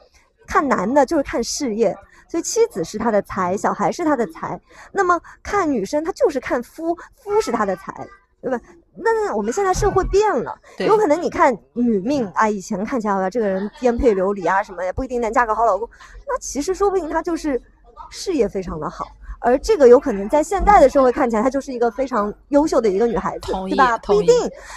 [0.47, 1.95] 看男的就是看事业，
[2.33, 4.59] 所以妻子是他的财，小孩是他的财。
[4.91, 8.09] 那么看女生，他就是看夫，夫是他的财，
[8.41, 8.59] 对吧？
[8.97, 15.87] 那我们现在社会变了，有可能你看女命啊，以前看起来好像这个人颠沛流离啊什么，也不一定能嫁个好老公。
[16.27, 17.61] 那其实说不定他就是
[18.09, 19.05] 事业非常的好。
[19.43, 23.99] 而这个有可能在现在的社会看起来，她就是一个非常优秀的一个女孩子，对吧？
[24.15, 24.35] 不一定。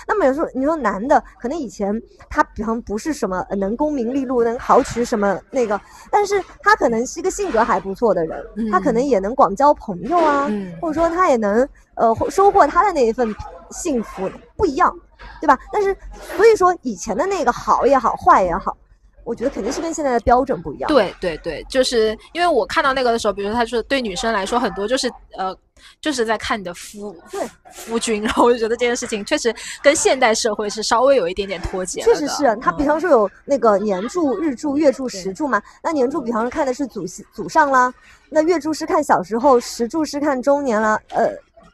[0.07, 1.93] 那么有时候你说男的，可能以前
[2.29, 5.79] 他比方不是什么能功名利禄，能豪取什么那个，
[6.11, 10.49] 但是他可能是一个性格还不错的人，他可能也能广交朋友啊，
[10.81, 13.33] 或者说他也能呃收获他的那一份
[13.71, 14.93] 幸福，不一样，
[15.39, 15.57] 对吧？
[15.71, 15.95] 但是
[16.35, 18.75] 所以说以前的那个好也好，坏也好。
[19.25, 20.87] 我觉得肯定是跟现在的标准不一样。
[20.87, 25.53] 对对对，就是因为我看到那个的时候，比如说他说对女生来说很多就是呃，
[25.99, 27.13] 就是在看你的夫
[27.71, 32.01] 夫君，然后我就觉得这件事情确实跟现代社会是稍微有一点点脱节。
[32.01, 35.61] 确实是他，比方说有那个年柱、日柱、月柱、时柱嘛。
[35.81, 37.91] 那年柱比方说看的是祖祖上啦，
[38.29, 41.31] 那月柱是看小时候，时柱是看中年啦，呃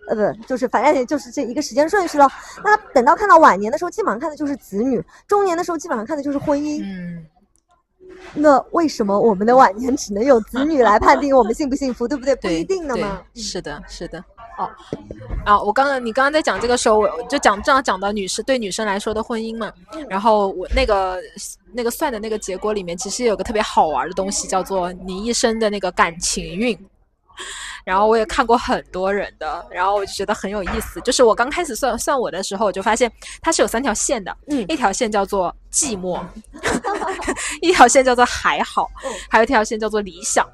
[0.08, 2.30] 呃不，就是反正就是这一个时间顺序了。
[2.64, 6.82] 那等到看到晚年的时候，基本上看的就是子女；中年的时候，基本上看的就是婚姻。
[6.82, 7.26] 嗯。
[8.34, 12.36] 那为什么我们的晚年只能有子女来判定我们幸不幸福，对不对？
[12.36, 13.22] 不一定的嘛。
[13.36, 14.24] 是的，是的。
[14.58, 14.70] 哦，
[15.46, 19.72] 啊，我刚刚你刚刚在讲这个时候，我就讲正好讲到女士对女生来说的婚姻嘛。
[20.08, 21.18] 然后我那个
[21.74, 26.78] 那个算的那个结果里面，其实有个特别好玩的东西，叫做你一生的那个感情运。
[27.84, 31.02] 然后我也看过很多人的，然后我就觉得很有意思。
[31.02, 36.22] 就是我刚开始算算我的时候，我就发现它是有三条线的，嗯，一条线叫做寂寞，
[37.62, 38.90] 一条线叫做还好，
[39.30, 40.46] 还有一条线叫做理想，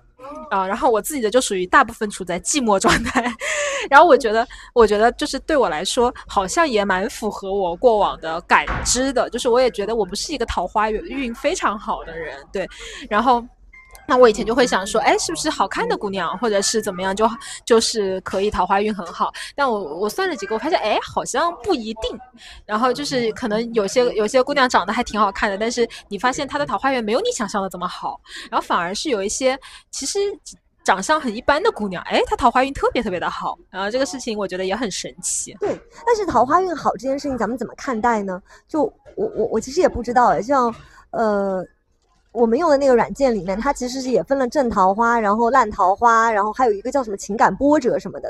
[0.49, 3.23] 啊，然后我自己的就属于大部分处在寂寞状态。
[3.89, 12.67] 然后我觉得，我觉得就是对我来说，好像也蛮符合我过往的感知的，就是我也觉得我不是一个桃花运非常好的人，对，
[13.09, 13.43] 然后。
[14.07, 17.29] 那我以前就会想说，哎，是不是好看的姑娘，或者是怎么样，就
[17.65, 19.31] 就是可以桃花运很好。
[19.53, 22.17] 但我我算了几个，我发现，哎，好像不一定。
[22.65, 28.19] 然后就是可能有些有些姑娘长得还挺好看的，但是你发现她的桃花运没有你想象的这么好。
[28.49, 29.59] 然后反而是有一些，
[29.91, 30.19] 其实
[30.85, 33.57] 长相很一般的姑娘，哎，她桃花运特别特别的好。
[33.69, 35.53] 然后这个事情我觉得也很神奇。
[35.59, 38.41] 对，但是桃花运好这件事情，咱们怎么看待呢？
[38.69, 38.83] 就
[39.15, 40.73] 我我我其实也不知道哎，像
[41.11, 41.61] 呃。
[42.37, 48.29] 我们用的那个软件里面，它其实是也分了正桃花，然后烂桃花，然后还有一个叫什么情感波折什么的。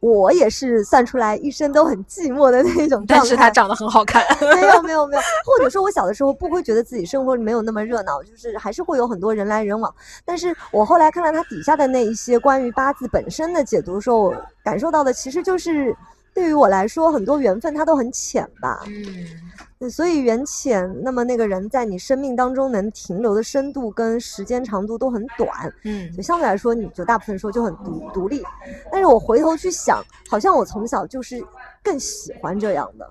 [0.00, 3.14] 我也是算出来一生都很寂寞的那种状态。
[3.16, 4.22] 但是他长得很好看。
[4.54, 9.92] 没有没有没有，或者说我小的时候不会觉得自己生活里没有那么热闹，就是还是会有很多人来人往。
[10.26, 15.96] 但是我后来看到他底下的那一些关于八字本身的解读的时候，我感受到的其实就是
[16.38, 18.84] 对于我来说，很多缘分它都很浅吧。
[18.86, 19.90] 嗯。
[19.90, 25.50] 所以缘浅，那么那个人在你生命当中能停留的深度跟时间长度都很短，
[25.84, 28.42] 嗯，就相对来说，你就大部分时候就很独独立。
[28.90, 31.44] 但是我回头去想，好像我从小就是
[31.82, 33.08] 更喜欢这样的，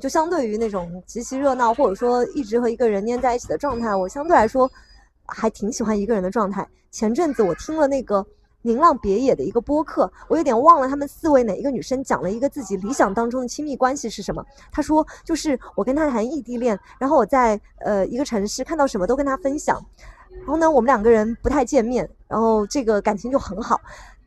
[0.00, 4.70] 就相对于那种极其热闹或者说一直和一个人黏在一起的状态，我相对来说
[5.24, 6.66] 还挺喜欢一个人的状态。
[6.92, 8.24] 前阵子我听了那个。
[8.66, 14.44] 宁浪别野的一个播客，我有点忘了他们四位哪一个女生讲了一个自己理想当中的亲密关系是什么。
[14.72, 19.80] 她说，就是我跟他谈异地恋，然后我在呃一个城市看到什么都跟他分享，
[20.38, 23.80] 然后呢我们两个人不太见面，然后这个感情就很好，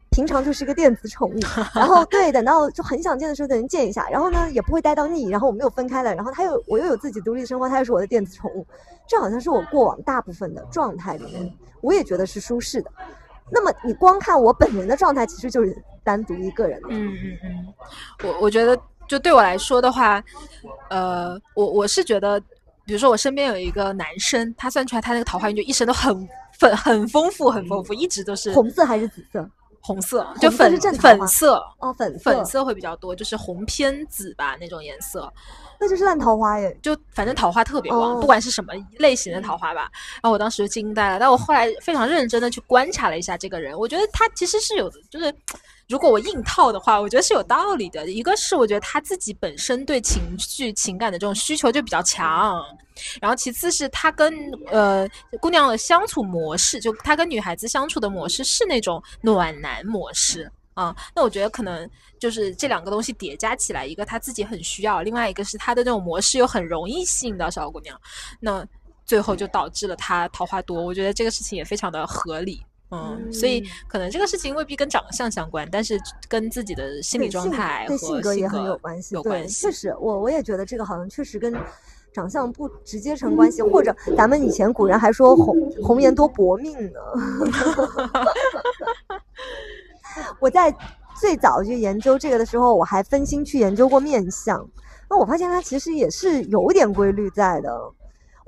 [0.09, 1.39] 平常就是一个电子宠物，
[1.75, 8.65] 然后对，等到就很想见的时候等人见一下，然后呢也不会待到腻，然后我们又分开了，然后他又我又有自己独立的生活，他又是我的电子宠物，
[9.05, 12.89] 这好像是我过往大部分的状态里面，我也觉得是舒适的。
[13.51, 16.79] 那么你光看我本人的状态，其实就是单独一个人。
[16.89, 17.73] 嗯嗯嗯，
[18.23, 20.23] 我我觉得就对我来说的话，
[20.89, 22.39] 呃，我我是觉得，
[22.85, 29.49] 比如说我身边有一个男生，他算出来他那个桃花运就一生都很粉很丰富很丰富，一直都是红色还是紫色？
[29.81, 35.31] 红色就粉粉色哦，粉粉色会比较多，就是红偏紫吧那种颜色。
[35.81, 39.89] 那就是烂桃花耶，就反正桃花特别旺，不管是什么类型的桃花吧。
[40.15, 45.33] 然后我当时就惊呆了，但我后来非常认真的去观察了一下这个人，我觉得他其实是有，就是
[45.89, 48.07] 如果我硬套的话，我觉得是有道理的。
[48.09, 52.63] 一个是我觉得他自己本身对情绪情感的这种需求就比较强，
[53.19, 54.31] 然后其次是他跟
[54.67, 55.09] 呃
[55.41, 60.49] 姑娘的相处模式，就他跟女孩子相处的模式是那种暖男模式。
[60.75, 67.99] 啊，那我觉得可能就是这两个东西叠加起来，一个他自己很需要，另外一个是他的那种模式又很容易吸引到小姑娘，
[68.39, 68.65] 那
[69.05, 70.81] 最后就导致了他桃花多。
[70.81, 79.13] 我觉得这个事情也非常的合理，嗯，所以可能这个事情未必跟长相相关，但是跟自己的心理状态和性格也很有关系。
[79.13, 81.53] 有关系，确实，我我也觉得这个好像确实跟
[82.11, 86.99] 长相不直接成关系，或者咱们以前古人还说红红颜多薄命呢。
[90.39, 90.75] 我在
[91.21, 94.67] 最早去研究这个的时候，我还分心去研究过面相，
[95.07, 97.69] 那我发现它其实也是有点规律在的。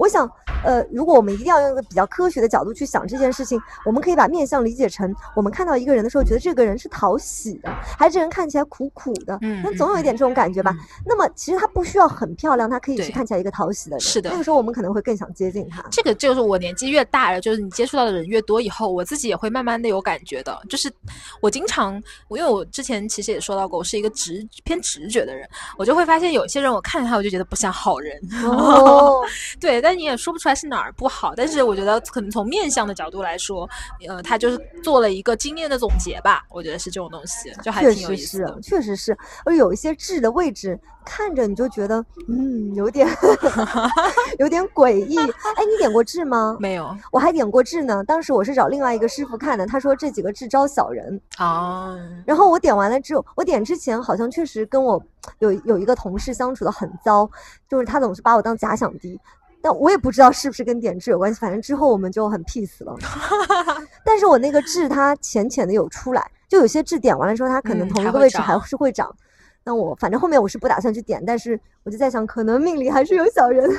[0.01, 0.27] 我想，
[0.65, 10.75] 呃，如果我们一定要用一个比较科学的角度去想这件事情，我们可以把面相理解成，我们看到一个人的时候，觉得这个人是讨喜的，还是这人看起来苦苦的，嗯，那总有一点这种感觉吧。
[11.05, 13.99] 那么其实他不需要很漂亮，他可以是看起来一个讨喜的人。
[13.99, 15.85] 是的，那个时候我们可能会更想接近他。
[15.91, 20.59] 这个就是我年纪越大了，就是你接触到的人越多以后，我自己也会慢慢的有感觉的。
[20.67, 20.91] 就是
[21.41, 28.19] 我经常，我因为我之前其实也说到过，我是一个直偏直觉的人，我就会发现有些人我看着他，我就觉得不像好人。
[28.43, 29.21] 哦，
[29.61, 29.90] 对，但。
[29.95, 33.69] 你也说不出来是哪儿不好，但是我觉得可能从面相的角度来说，
[34.07, 36.43] 呃，他就是做了一个经验的总结吧。
[36.49, 38.59] 我觉得是这种东西，就还挺有意思的。
[38.61, 43.07] 确实是，而有一些痣的位置看着你就觉得，嗯，有点
[44.39, 45.17] 有点诡异。
[45.17, 46.57] 哎，你点过痣吗？
[46.59, 48.03] 没有，我还点过痣呢。
[48.03, 51.97] 当时我是找另外一个师傅看的，他说这几个痣招小人啊。
[52.25, 55.01] 然后我点完了之后，我点之前好像确实跟我
[55.39, 57.29] 有有一个同事相处的很糟，
[57.69, 59.19] 就是他总是把我当假想敌。
[59.61, 62.95] 但我也不知道是不是跟点痣有关系，反正之后我们就很 peace 了。
[64.03, 69.15] 但是我那个痣它浅浅的有出来，就有些痣点完了之后，它可能同一个位置还是会长。
[69.63, 73.69] 那我反正后面我是不打算去点，但是我就在想，可能命里还是有小人。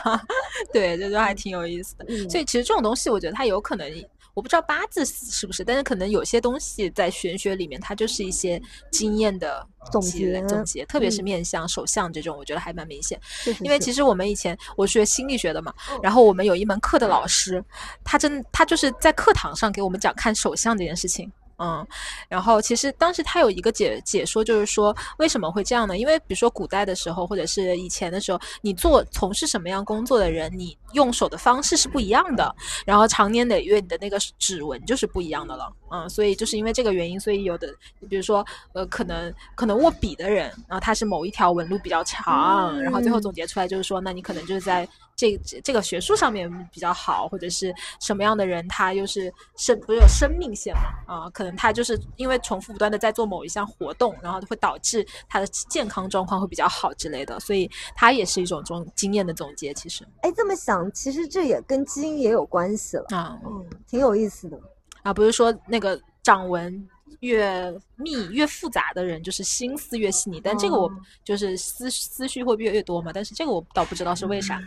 [0.72, 2.06] 对，这就还挺有意思的。
[2.28, 3.86] 所以其实这种东西，我觉得它有可能。
[4.34, 13.20] 我不知道八字是不是，但是可能有些东西在玄学里面，它就是一些经验的总结总结，特别是面相、手相这种，我觉得还蛮明显。
[13.60, 17.62] 因为其实我们以前我学心理学的嘛，然后我们有一门课的老师，
[18.04, 21.30] 他真他就是在课堂上给我们讲看手相这件事情。
[21.60, 21.86] 嗯，
[22.26, 25.98] 然后其实当时他有一个解解说，就是说为什么会这样呢？
[25.98, 32.54] 因为比如说古代的时候，或者是以前的时候，你做从事什么样工作的人，你用手的方式是不一样的，
[32.86, 35.70] 然后长年累月你的那个指纹就是不一样的了。
[35.90, 37.68] 嗯，所以就是因为这个原因，所以有的
[38.08, 38.42] 比如说
[38.72, 44.88] 呃，可能可能握笔的人，然后他是某一条纹路比较长，然后最后总结出来就是说，那你可能就是在。
[45.20, 59.74] 这这这个学术上面比较好，或者是什么样的人他又是生不是有生命线嘛啊、可能他就是因为重复不断的在做某一项活动，然后会导致他的健康状况会比较好之类的，所以他也是一种这种经验的总结。
[59.74, 64.58] 其实哎，这么想，其实这也跟基因也有关系了，啊嗯，挺有意思的。
[65.02, 66.88] 啊，不是说那个掌纹。
[67.18, 70.40] 越密越复杂的人，就是心思越细腻。
[70.40, 70.92] 但这个我哦
[71.22, 73.10] 就是思思绪会越越多嘛。
[73.12, 74.58] 但是这个我倒不知道是为啥。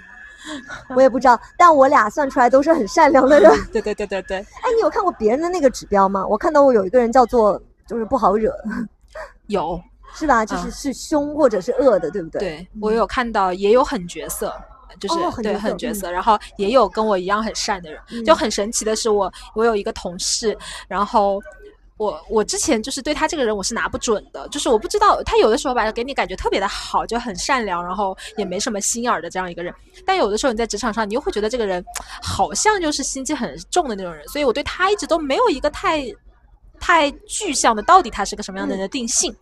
[0.96, 3.52] 我也不知道，但我俩算出来都是很善良的人。
[3.72, 6.26] 对 对对对对，哎，你有看过别人的那个指标吗？
[6.28, 8.54] 我看到我有一个人叫做就是不好惹，
[9.48, 9.80] 有
[10.14, 10.46] 是吧？
[10.46, 12.40] 就是是凶或者是恶的，对不对？
[12.40, 14.54] 对我有看到，也有狠角色。
[15.00, 18.00] 就是、对哦很角色然后也有跟我一样很善的人。
[18.12, 20.56] 嗯就很神奇的是我，我有一个同事，
[20.88, 21.42] 然后
[22.04, 29.74] 我我之前就是对他这个人我是拿不准的，就是我不知道他有的时候吧给你感觉特别的好，就很善良，然后也没什么心眼儿的这样一个人。
[30.06, 31.84] 但有的时候你在职场上，你又会觉得这个人
[32.22, 36.04] 好像就是心机很重的那种人，所以我对他一直都没有一个太。
[36.80, 39.34] 太具象的，到底他是个什么样的人的定性？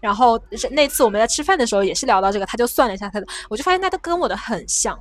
[0.00, 0.40] 然后
[0.72, 4.98] 那次我们在吃饭的时候也是聊到这个，他就算了一下他的，我就发现他都跟我的很像，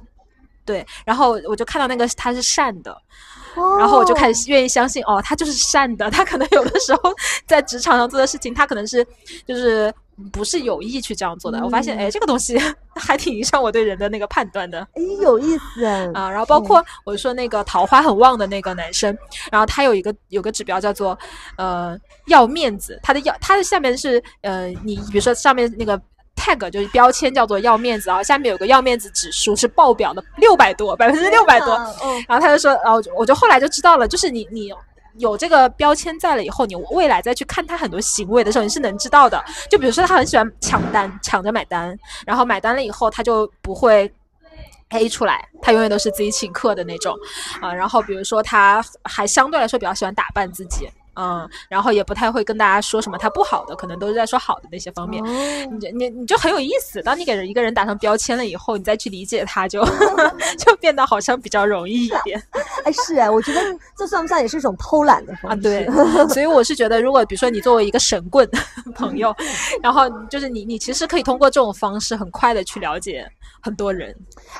[0.63, 0.85] 对。
[1.03, 2.95] 然后我就看到那个他是善的，
[3.57, 6.09] 哦，然后我就开始愿意相信，哦，他就是善的。
[6.11, 7.13] 他可能有的时候
[7.45, 9.05] 在职场上做的事情，他可能是
[9.45, 9.93] 就是
[10.31, 11.63] 不是有意去这样做的。
[11.63, 12.57] 我发现，嗯哎，这个东西
[12.95, 14.79] 还挺影响我对人的那个判断的。
[14.93, 16.05] 哎，有意思哎。
[16.13, 19.15] 啊，然后包括我说那个桃花很旺的那个男生，
[19.51, 21.17] 然后他有一个有个指标叫做
[21.57, 21.97] 呃
[22.27, 25.99] 要面子，他的要他的下面是呃你比如说上面那个
[26.55, 31.73] tag 就是标签叫做要面子，然后下面有个要面子指数是爆表的六百多，百分之六百多，
[32.03, 34.71] 嗯，然后他就说，然后我就后来就知道了，就是你你。
[35.19, 39.43] 有这个标签在了以后，你未来再去看他很多行为的时候，你是能知道的。
[39.67, 44.13] 就比如说他很喜欢抢单，抢着买单，然后买单了以后他就不会
[44.89, 47.17] A 出来，他永远都是自己请客的那种
[47.59, 50.87] 啊、然后比如说他还相对来说比较喜欢打扮自己，
[51.17, 55.23] 嗯，然后也不太会跟大家说什么他不好的，可能都是在说好的那些方面。
[55.23, 55.27] 哦
[55.79, 57.01] 你你你就很有意思。
[57.01, 59.83] 当你给人一个人打上标签了以后，你再去理解他就，
[60.57, 62.41] 就变得好像比较容易一点
[62.85, 63.61] 哎，是哎，我觉得
[63.97, 65.55] 这算不算也是一种偷懒的方啊。
[65.55, 65.61] 式？
[65.61, 65.87] 对，
[66.29, 68.47] 所以我是觉得，如果比如说你作为一个神棍
[68.95, 69.35] 朋友，
[69.81, 73.27] 然后就是你你其实可以通过这种方式很快的去了解
[73.61, 74.15] 很多人。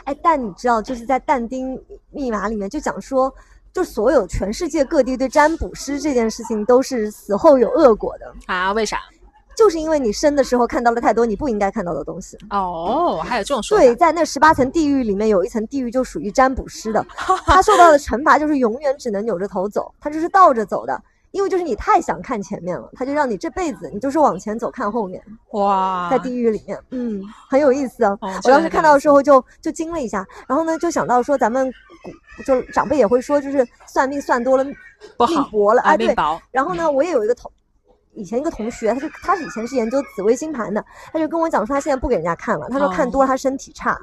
[0.06, 1.80] 哎，但你知道，就是在但丁
[2.12, 3.34] 密码里面就讲说，
[3.78, 8.72] 就所有全世界各地对占卜师这件事情都是死后有恶果的，啊？
[8.72, 8.98] 为啥？
[9.56, 12.36] 就是因为你生的时候看到了太多你不应该看到的东西。
[12.50, 13.84] 哦，还有这种说法。
[13.84, 17.06] 对，在那十八层地狱里面有一层地狱就属于占卜师的，
[17.46, 21.00] 他受到的惩罚就是永远只能扭着头走，他就是倒着走的。
[21.32, 25.22] 因为就是你太想看前面了，他就让你这辈子你就是往前走看后面，
[25.52, 28.18] 哇，在地狱里面，嗯，很有意思啊。
[28.22, 31.72] 哦我当时看到的时候就就惊了一下，然后呢就想到说咱们
[32.04, 34.76] 古就长辈也会说，就是算命算多了命
[35.52, 36.16] 薄了啊，对。
[36.52, 37.52] 然后呢，我也有一个同
[38.14, 43.92] 以前一个同学，他是他是以前是研究紫微星盘的，他就跟我讲说他现在不给人家看了，他说看多了他身体差。
[43.92, 44.00] 哦，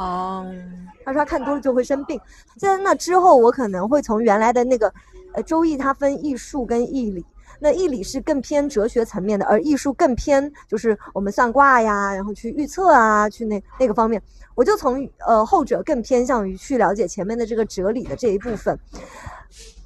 [0.00, 0.46] 哦
[1.04, 2.18] 他说他看多了就会生病。
[2.56, 4.92] 在那之后，我可能会从原来的那个，
[5.34, 7.24] 呃，周易它分易术跟易理。
[7.62, 14.22] 那易理是更偏哲学层面的，而易术更偏就是我们算卦呀，然后去预测啊，去那那个方面。
[14.54, 18.78] 我就从呃后者更偏向于去了解前面的这个哲理的这一部分。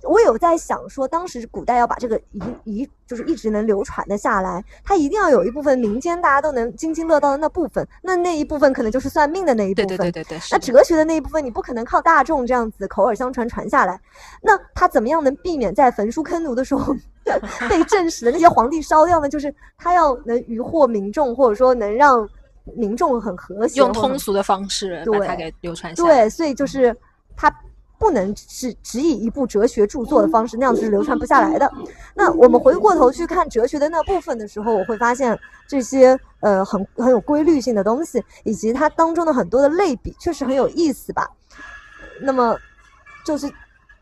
[0.04, 9.88] 我有在想说，当时古代要把这个遗遗，就是一直能流传的下来，它一定要有一部分民间大家都能津津乐道的那部分，那那一部分可能就是算命的那一部分。
[9.88, 14.00] 对对对对，对那哲学的那一部分，你不可能靠大众这样子口耳相传传下来。
[14.42, 16.94] 那他怎么样能避免在焚书坑儒的时候
[17.68, 19.28] 被正史的那些皇帝烧掉呢？
[19.28, 22.28] 就是他要能渔获民众，或者说能让
[22.76, 26.08] 民众很和谐，用通俗的方式把它对给流传下来。
[26.08, 26.94] 对，所以就是
[27.36, 27.54] 他
[27.98, 31.70] 不能只只以一部哲学著作的方式，那样子是流传不下来的。
[32.14, 35.38] 那我们回过头去看哲学的那部分的时候，我会发现
[35.68, 41.30] 这些呃很很有规律性的东西，以及它当中的很多的类比，确实很有意思吧。
[42.20, 42.56] 那么
[43.24, 43.50] 就是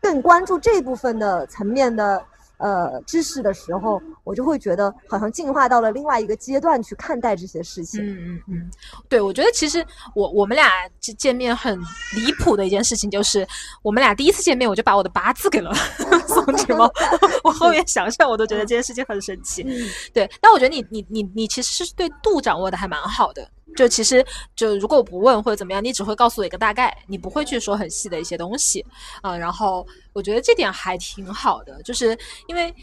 [0.01, 2.23] 更关注这部分的层面的。
[2.63, 8.01] 呃，知识的时候，我就会觉得好像进化到了另外一个阶段去看待这些事情。
[8.01, 8.71] 嗯嗯嗯，
[9.09, 9.85] 对，我觉得其实
[10.15, 10.69] 我我们俩
[11.01, 11.77] 见见面很
[12.15, 13.45] 离谱的一件事情，就是
[13.81, 15.73] 我们俩第一次见面，我就把我的八字给了
[16.25, 16.89] 宋 之猫。
[17.43, 19.63] 我后面想想，我都觉得这件事情很神奇。
[19.63, 23.45] 嗯对，但我觉得你你你你其实是对度掌握的还蛮好的。
[23.75, 28.85] 就其实就如果我不问或者怎么样，你只会告诉我一个大概，你不会去说很细的一些东西
[29.21, 32.17] 啊、然后我觉得这点还挺好的，就是
[32.47, 32.73] 因为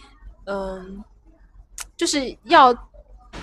[0.47, 1.05] 嗯、
[1.97, 2.73] 就是要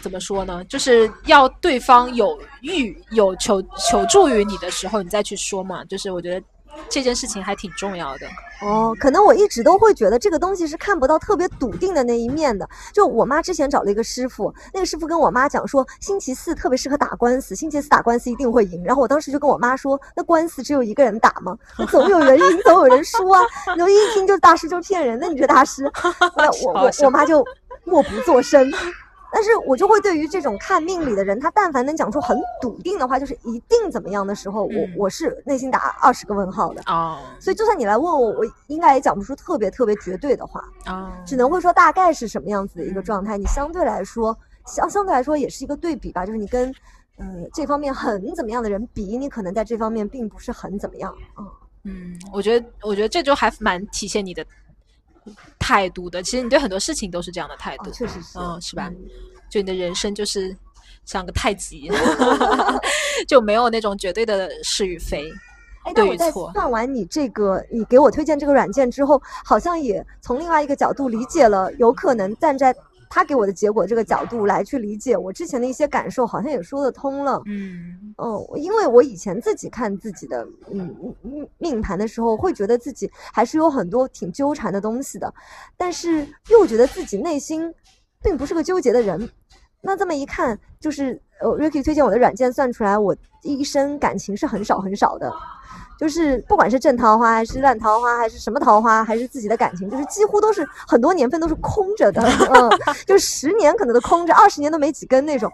[0.02, 0.64] 怎怎么说呢？
[0.66, 5.84] 就是要对方有欲有求求助于你的时候，你再去说嘛。
[5.84, 6.46] 就是我觉得
[6.90, 8.28] 这件事情还挺重要的。
[8.62, 12.68] 哦，可能我一直都会觉得这个东西是看不到特别笃定的那一面的。
[12.92, 18.84] 就我妈之前找了一个师傅，那个师傅跟我妈讲说，星期四特别适合打官司，星期四打官司一定会赢。
[18.84, 21.56] 然后我当时就跟我妈说，那官司只有一个人打吗？
[21.78, 23.42] 那 总有人赢，总有人输啊。
[23.68, 25.84] 然后一听就大师就骗人的，你这大师，
[26.36, 27.46] 那我我我妈就
[27.84, 28.72] 默不作声。
[29.32, 37.20] 但是我就会对于这种看命理的人，他但凡能讲出很笃定的话，就是一定怎么样的时候，我我是内心打二十个问号的哦。
[37.40, 43.38] 所以就算你来问我，我应该也讲不出特别特别绝对的话啊，只能会说大概是什么样子的一个状态。
[43.38, 46.74] 你相对来说，相相对来说也是一个对比吧，就是你跟
[47.18, 51.44] 嗯这方面很怎么样的人比，你可能在这方面并不是很怎么样啊。
[51.84, 54.46] 嗯，我觉得我觉得这就还蛮体现你的。
[55.60, 58.92] 态度的，其实你对很多事情都是这样的态度，确实是，嗯，是吧？
[59.50, 60.56] 就你的人生就是
[61.06, 61.90] 像个太极，
[63.28, 65.32] 就没有那种绝对的是与非，
[65.96, 66.32] 对我在。
[66.32, 72.76] 算完你这个，你给我推荐这个软件之后，好像也从另外一个角度理解了，有可能站在。
[73.10, 77.42] 他给我的结果这个角度来去理解我之前的一些感受，好像也说得通了。
[77.46, 85.34] 嗯，哦，因为我以前自己看自己的嗯命命盘的时候，会觉得自己还是有很多挺纠缠的东西的，
[85.76, 87.74] 但是又觉得自己内心
[88.22, 89.30] 并不是个纠结的人。
[89.88, 95.34] 那这么一看，就是呃，Ricky 推荐我的软件算出来，我一生感情是很少很少的。
[95.98, 102.70] 就是不管是正桃花还是烂桃花还是什么桃花，还是自己的感情，就是几乎都是很多年份都是空着的，嗯，
[103.08, 105.52] 就十年可能都空着，二十年都没几根那种。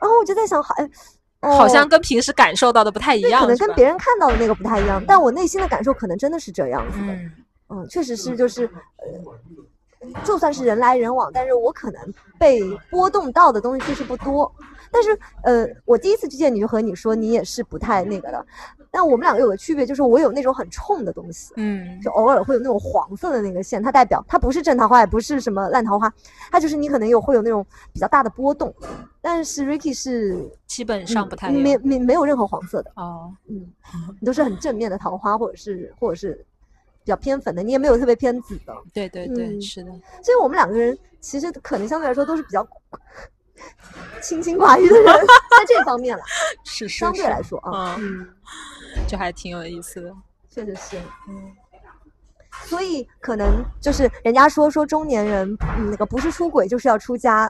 [0.00, 0.88] 然后我就在想，哎，
[1.42, 7.12] 好像跟平时感受到的不太一样，可能跟别人看到的那个不太一样，但我内心的感受可能真的是这样子的。
[7.68, 8.64] 嗯，确实是，就是
[8.96, 9.04] 呃，
[10.24, 12.00] 就算是人来人往，但是我可能
[12.38, 14.50] 被波动到的东西确实不多。
[14.90, 18.46] 但是呃，我第一次去见你就和你说，你也是不太那个的。
[18.90, 26.12] 但我们两个有个区别，就是我有那种很冲的东西，嗯，就偶尔会有那种黄色的那个线，它代表它不是正桃花，也不是什么烂桃花，
[26.50, 28.74] 它就是你可能有会有那种比较大的波动。
[29.22, 33.66] 但是 Ricky 是基本上不太没没没有任何黄色的哦，嗯，
[34.20, 36.44] 你都是很正面的桃花，或者是或者是
[37.04, 38.74] 比较偏粉的，你也没有特别偏紫的。
[38.92, 39.90] 对对对，是的。
[40.22, 42.66] 所以我们两个人其实可能相对来说都是比较。
[44.20, 46.24] 清心寡欲的人，在这方面了，
[46.66, 48.26] 是相对来说啊，嗯，
[49.06, 50.12] 就还挺有意思的，
[50.50, 50.96] 确实是，
[51.28, 51.52] 嗯，
[52.64, 55.56] 所以可能就是人家说说中年人，
[55.90, 57.48] 那个不是出轨就是要出家。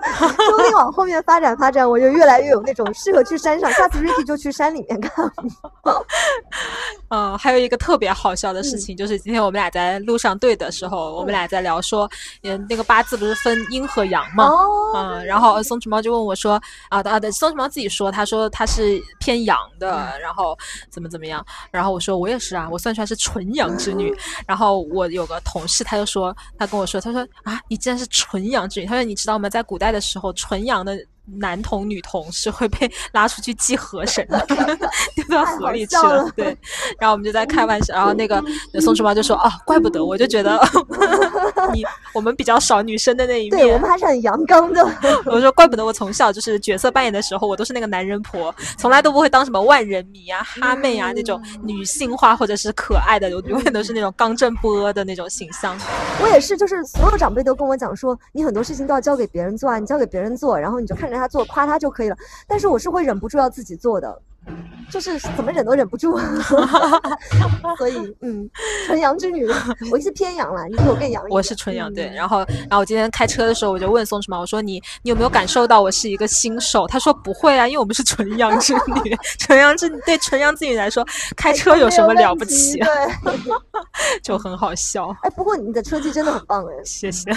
[0.00, 3.70] 说不定往后面发展发展，我就越来越有那种适合去山上。
[3.72, 5.24] 下次 Ricky 就去山里面看。
[7.08, 12.08] 嗯，还有一个特别好笑的事情，就是今天我们俩在路上对的时候，我们俩在聊说，
[12.44, 14.48] 嗯，那个八字不是分阴和阳嘛？
[14.94, 16.54] 嗯，然后松鼠猫就问我说，
[16.88, 20.56] 啊，啊，对，松鼠猫自己说，他说他是偏阳的，然后
[20.90, 21.44] 怎么怎么样？
[21.72, 24.16] 然后我说我也是啊，我算出来是纯阳之女。
[24.46, 28.86] 然后我有个同事，他就说，他跟我说，他说啊，你竟然是纯阳之女？
[28.86, 29.50] 他说你知道吗？
[29.50, 29.88] 在古代。
[29.88, 30.94] 的时候，纯阳的
[31.36, 34.46] 男童、女童是会被拉出去祭河神的，
[35.14, 36.30] 丢到河里去了。
[36.34, 36.46] 对，
[36.98, 38.42] 然后我们就在开玩笑，然后那个
[38.80, 40.58] 宋叔猫就说：“哦，怪不得，我就觉得
[41.72, 44.84] 你我们比较少女生的那一面，对我们还是很阳刚的。
[45.26, 55.78] ”我说：“怪不得我从小就是角色扮演的时候，我都是那个男人婆，从来都不会当什么万人迷啊、哈妹啊那种女性化或者是可爱的，我永远都是那种刚正不阿的那种形象。”
[56.22, 62.16] 我也是，就是所有长辈都跟我讲说，你很多事情都要交给别人做啊，你交给别人做，然后你就看着他做，夸他就可以了。
[62.46, 64.22] 但是我是会忍不住要自己做的。
[64.90, 66.18] 就是怎么忍都忍不住，
[67.76, 68.48] 所以嗯，
[68.86, 69.46] 纯阳之女，
[69.92, 71.22] 我是偏阳了，你比我更阳。
[71.28, 72.10] 我是纯阳，对。
[72.14, 76.86] 然后，然后我今天开车的时候，我就问宋什么，我说你，你有没有感受到我是一个新手？
[76.86, 78.72] 他说不会啊，因为我们是纯阳之
[79.04, 82.78] 女， 纯阳之对纯阳之女来说，开车有什么了不起？
[82.78, 82.88] 对，
[84.24, 85.14] 就很好笑。
[85.20, 87.30] 哎，不过你的车技真的很棒哎，谢谢，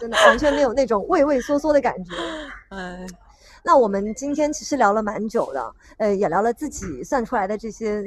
[0.00, 2.12] 真的完全没有那种畏畏缩缩的感觉，
[2.70, 3.08] 嗯。
[3.64, 8.04] 那我们今天其实聊了蛮久的，呃，也聊了自己算出来的这些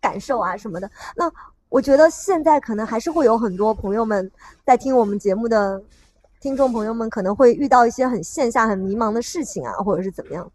[0.00, 0.90] 感受啊什么的。
[1.16, 1.30] 那
[1.68, 4.30] 我觉得现在可能还是会有很多朋友们
[4.64, 5.82] 在听我们节目的
[6.40, 10.50] 听众朋友们，可能会遇到一些很线下很迷茫的事情啊，或者是怎么样。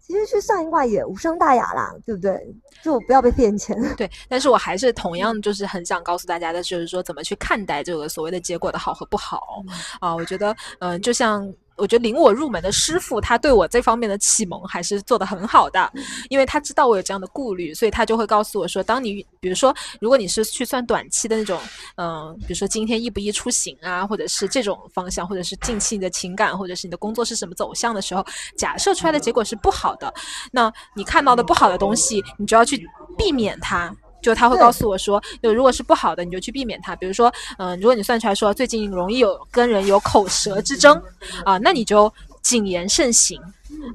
[0.00, 2.52] 其实去算一卦也无伤大雅啦，对不对？
[2.82, 3.80] 就不要被骗钱。
[3.96, 9.62] 对，但是我还是同样就是很想告诉大家的，就是说怎么去看待这个所谓的结果的好和不好
[10.00, 10.12] 啊。
[10.12, 11.52] 我觉得，嗯，就像。
[11.80, 15.90] 我觉得领我入门的师傅，他对我这方面的启蒙还是做得很好的，
[16.28, 21.58] 因为他知道我有这样的顾虑，所以他就会告诉我说，当你比如说，如果你是去算短期的那种，
[21.96, 28.24] 嗯，比如说今天易不易出行啊，或者是这种方向，或者是近期你的情感，或者是你的工作是什么走向的时候，
[28.56, 30.12] 假设出来的结果是不好的，
[30.52, 33.94] 那你看到的不好的东西，你就要去避免它。
[34.22, 36.94] 就他会告诉我说，就如果是不好的，你就去避免它。
[36.96, 41.00] 比如说，嗯，如果你算出来说最近容易有跟人有口舌之争，
[41.44, 42.12] 啊，那你就
[42.42, 43.40] 谨言慎行。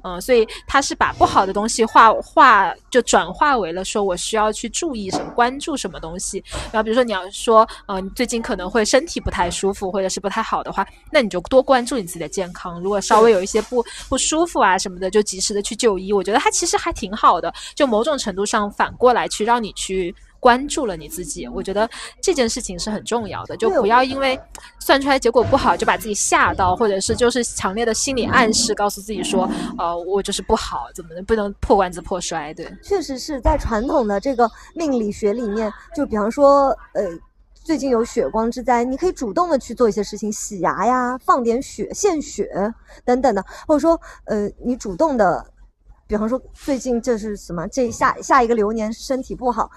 [0.05, 6.41] 嗯，所以他是把不好的东西化化就转化为了说我需要去注意什么，关注什么东西。
[6.71, 12.79] 然后比如说你要说，嗯，你最近可能会身体不太舒服，或者是不太好的话，那你就多关注你自己的健康。
[12.81, 16.13] 如果稍微有一些不不舒服啊什么的，就及时的去就医。
[16.13, 20.15] 我觉得它其实还挺好的，就某种程度上反过来去让你去。
[20.45, 21.89] 关注了你自己，我觉得
[22.21, 24.39] 这件事情是很重要的，就不要因为
[24.79, 32.53] 算出来结果不好就把自己吓到，或者是就是强烈的心理暗示，告诉自己说，呃，我就是不好，怎么能不能破罐子破摔？
[32.53, 37.09] 对，确实是在传统的这个命理学里面，就比方说，呃，
[37.63, 42.47] 最近有血光之灾，你可以主动的去做一些事情，洗牙呀，放点血、献血
[43.03, 45.43] 等等的，或者说，呃，你主动的，
[46.05, 47.67] 比方说最近这是什么？
[47.69, 49.71] 这下下一个流年身体不好。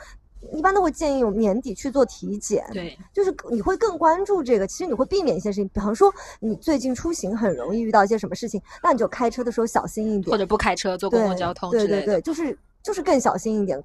[0.53, 13.83] 一般都会建议我年底去做体检，对，就是你会更关注这个，其实你会避免一些事情，比方说你最近出行很容易遇到一些什么事情，那你就开车的时候小心一点，或者不开车坐公共交通对对对，就是就是更小心一点。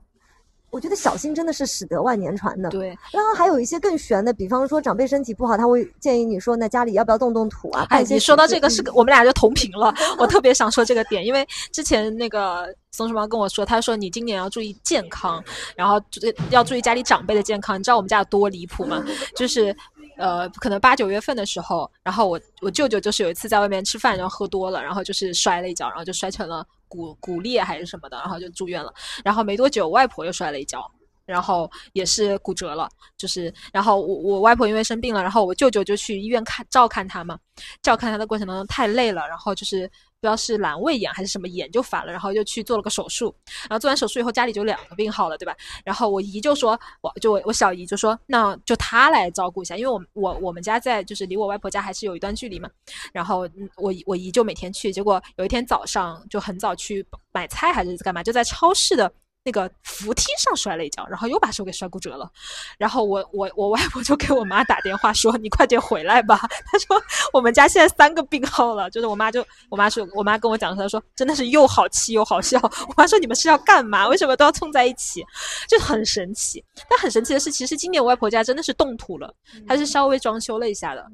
[0.74, 2.68] 我觉得小心真的是使得万年船的。
[2.72, 7.86] 对，然后还有一些更玄的，比方说长辈身体不好，他会建议你说，那家里要不要动动土啊？
[7.92, 9.94] 哎，你说到这个是，我们俩就同频了。
[10.18, 15.42] 我特别想说这个点，因为之前那个松鼠猫跟我说，他说你今年要注意健康，
[15.76, 16.02] 然后
[16.50, 17.80] 要注意家里长辈的健康。
[17.80, 19.06] 你知道我们家有多离谱吗？
[19.36, 19.76] 就是，
[20.18, 26.66] 呃，可能八九月份的时候，然后我我舅舅就是有一次在外面吃饭，然后喝多了，然后就是摔了一跤，然后就摔成了。
[26.94, 28.94] 骨骨裂还是什么的，然后就住院了。
[29.24, 30.80] 然后没多久，外婆又摔了一跤，
[31.26, 32.88] 然后也是骨折了。
[33.18, 37.40] 就是，然后我我外婆因为生病了，然后我舅舅就去医院看照看她嘛。
[37.82, 39.90] 照看她的过程当中太累了，然后就是。
[40.24, 43.36] 不知道是阑尾炎还是什么炎就犯了，然后又去做了个手术，
[43.68, 45.54] 然后做完手术以后家里就两个病号了，对吧？
[45.84, 52.70] 然后我姨就说，我就我我小姨就说，那就她来照顾一下，因为我我我们家在就是离我外婆家还是有一段距离嘛。
[53.12, 53.40] 然后
[53.76, 59.12] 我我姨就每天去，结果有一天早上就很早去买菜还是干嘛，就在超市的。
[59.46, 62.32] 那个扶梯上摔了一跤，然后又把手给摔骨折了。
[62.78, 66.40] 然后我我我外婆就给我妈打电话说：“你快点回来吧。”
[66.72, 67.02] 她说
[67.34, 72.58] ：“我们家现在三个病号了。”就是我妈就我妈说，我妈跟我讲，她说真的是又好气又好笑。
[72.88, 74.08] 我妈说：“你们是要干嘛？
[74.08, 75.22] 为什么都要冲在一起？”
[75.68, 76.64] 就很神奇。
[76.90, 79.34] 但很神奇的是，其实今年我外婆家真的是动土了，
[79.68, 81.06] 她是稍微装修了一下的。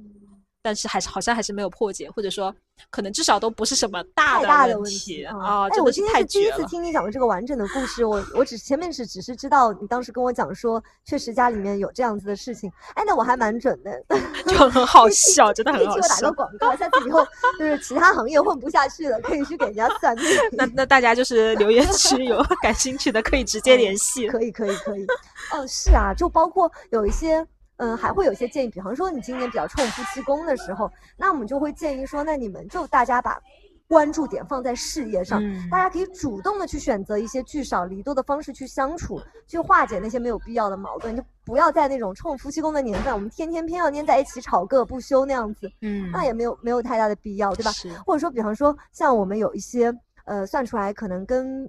[0.62, 2.53] 但是还是好像还是没有破解，或者说
[2.89, 5.68] 可能至少都不是什么大的问题啊！
[5.70, 12.70] 哎，我今天是第一次听你讲的这个完整的故事， 我我只前面是只是知道你当时跟我讲说，确实家里面有这样子的事情。
[12.95, 14.03] 哎，那我还蛮准的，
[14.45, 16.01] 就很好笑，真的很好笑。
[16.01, 17.26] 我打个广告，下次以后
[17.57, 20.26] 就是其他行业混不下去了，可以去给人家算命。
[20.51, 24.28] 那那大家就是留言区有感兴趣的，可以直接联系。
[24.28, 25.05] 可以可以可以。
[25.53, 27.47] 哦，是啊，就包括有一些。
[27.80, 33.41] 嗯，还会有些建议，比方说你今年比较冲夫妻宫的时候，那我们就会建议说，那你们就大家把
[33.88, 47.71] 关注点放在事业上，大家可以主动的去选择一些聚少离多的方式去相处，去化解那些没有必要的矛盾，就不要在那种冲夫妻宫的年份，我们天天偏要粘在一起吵个不休那样子，嗯，那也没有没有太大的必要，对吧？
[48.05, 49.91] 或者说，比方说像我们有一些
[50.25, 51.65] 呃算出来可能跟。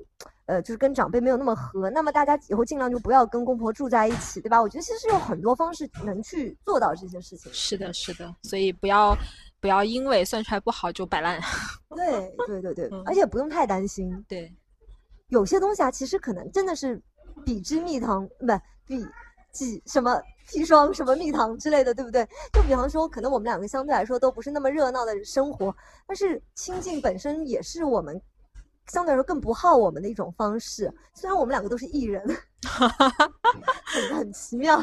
[0.51, 4.61] 呃，就是跟长辈没有那么合，那么大家以后尽量就不要跟公婆住在一起，对吧？
[4.61, 7.53] 我觉得其实有很多方式能去做到这些事情。
[7.53, 9.17] 是的，是的，所以不要
[9.61, 11.41] 不要因为算出来不好就摆烂。
[11.95, 14.13] 对对对对，而且不用太担心。
[14.29, 14.53] 对，
[15.29, 17.01] 有些东西啊，其实可能真的是
[17.47, 18.47] 比之蜜糖，不
[18.87, 19.07] 比
[19.53, 22.27] 几什么砒霜什么蜜糖之类的，对不对？
[22.53, 25.73] 就比方说，可能我们两个相对来说都不是那么热闹的生活，
[26.09, 28.21] 但是亲近本身也是我们。
[28.91, 32.23] 相对来说更不耗我们的一种方式，虽然我们两个都是艺人，
[32.67, 32.91] 很
[34.19, 34.83] 很奇妙，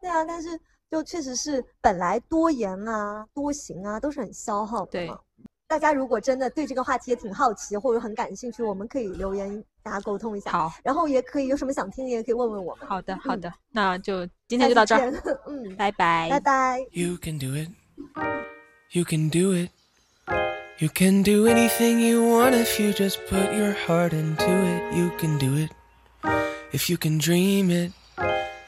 [0.00, 0.48] 对啊，但是
[0.90, 5.18] 就确实是本来多言啊、多行啊都是很消耗的嘛。
[5.66, 10.52] 大家如果真的对这个话题也挺好奇或者很感兴趣，我们可以留言大家沟通一下。
[10.52, 12.86] 好，然后也可以有什么想听的也可以问问我们。
[12.86, 15.10] 好的，好的，那就 今天就到这儿，
[15.48, 16.78] 嗯，拜拜，拜拜。
[16.92, 17.70] You can do it,
[18.92, 19.70] you can do it.
[20.76, 24.96] You can do anything you want if you just put your heart into it.
[24.96, 25.70] You can do it
[26.72, 27.92] if you can dream it.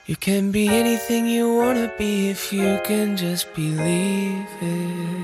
[0.06, 5.16] You can be anything you want to be if you can just believe it.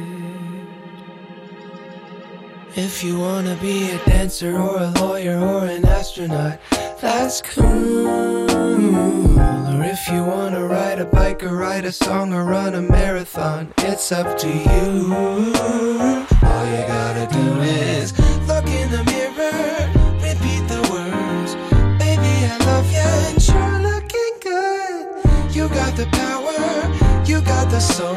[2.74, 6.58] If you wanna be a dancer or a lawyer or an astronaut,
[7.00, 8.50] that's cool.
[8.50, 13.72] Or if you wanna ride a bike or write a song or run a marathon,
[13.78, 16.21] it's up to you.
[16.62, 19.90] All you gotta do is look in the mirror,
[20.22, 21.56] repeat the words,
[21.98, 25.56] baby I love you, and you're looking good.
[25.56, 28.14] You got the power, you got the soul,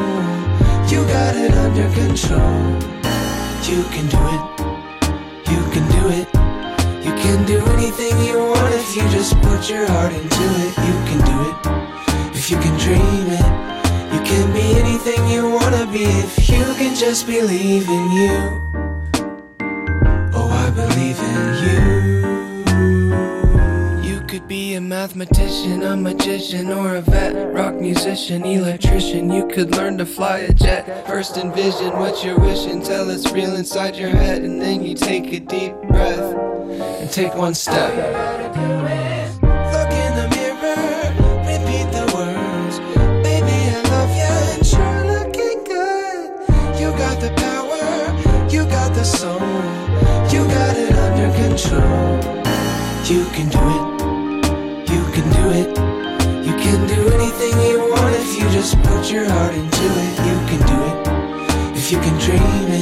[0.91, 2.61] you got it under control.
[3.65, 4.43] You can do it.
[5.49, 6.27] You can do it.
[7.03, 10.71] You can do anything you want if you just put your heart into it.
[10.85, 12.37] You can do it.
[12.37, 13.74] If you can dream it.
[14.85, 18.61] Anything you wanna be if you can just believe in you.
[20.31, 21.81] Oh, I believe in you.
[24.07, 29.31] You could be a mathematician, a magician, or a vet, rock musician, electrician.
[29.31, 31.07] You could learn to fly a jet.
[31.07, 35.33] First envision what you're wishing till it's real inside your head, and then you take
[35.33, 36.35] a deep breath
[37.01, 37.91] and take one step.
[53.07, 53.85] You can do it.
[54.89, 55.67] You can do it.
[56.43, 60.13] You can do anything you want if you just put your heart into it.
[60.25, 60.97] You can do it.
[61.77, 62.67] If you can dream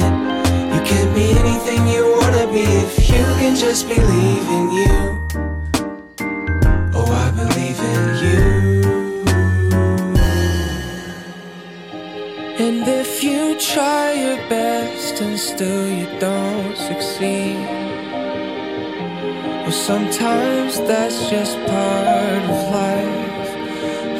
[0.72, 4.96] You can be anything you wanna be if you can just believe in you.
[6.94, 8.40] Oh, I believe in you.
[12.64, 17.73] And if you try your best and still you don't succeed.
[19.74, 23.50] Sometimes that's just part of life.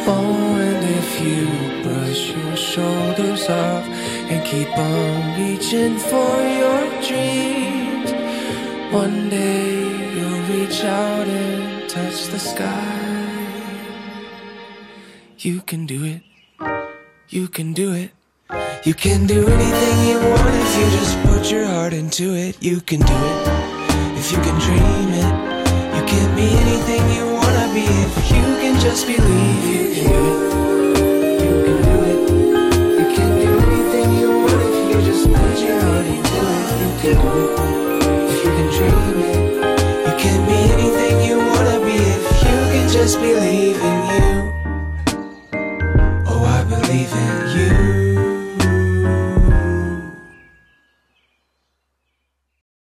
[0.06, 1.46] Oh, and if you
[1.82, 3.84] brush your shoulders off
[4.28, 8.10] and keep on reaching for your dreams,
[8.92, 13.04] one day you'll reach out and touch the sky.
[15.38, 16.22] You can do it.
[17.30, 18.10] You can do it.
[18.84, 22.62] You can do anything you want if you just put your heart into it.
[22.62, 23.73] You can do it.
[24.26, 25.34] If you can dream it,
[25.94, 30.24] you can be anything you wanna be if you can just believe you can do
[30.24, 31.04] it.
[31.44, 32.20] You can do it.
[33.00, 36.72] You can do anything you want if you just put your heart into it.
[36.80, 37.52] You can do it.
[38.32, 39.40] If you can dream it,
[40.06, 44.33] you can be anything you wanna be if you can just believe in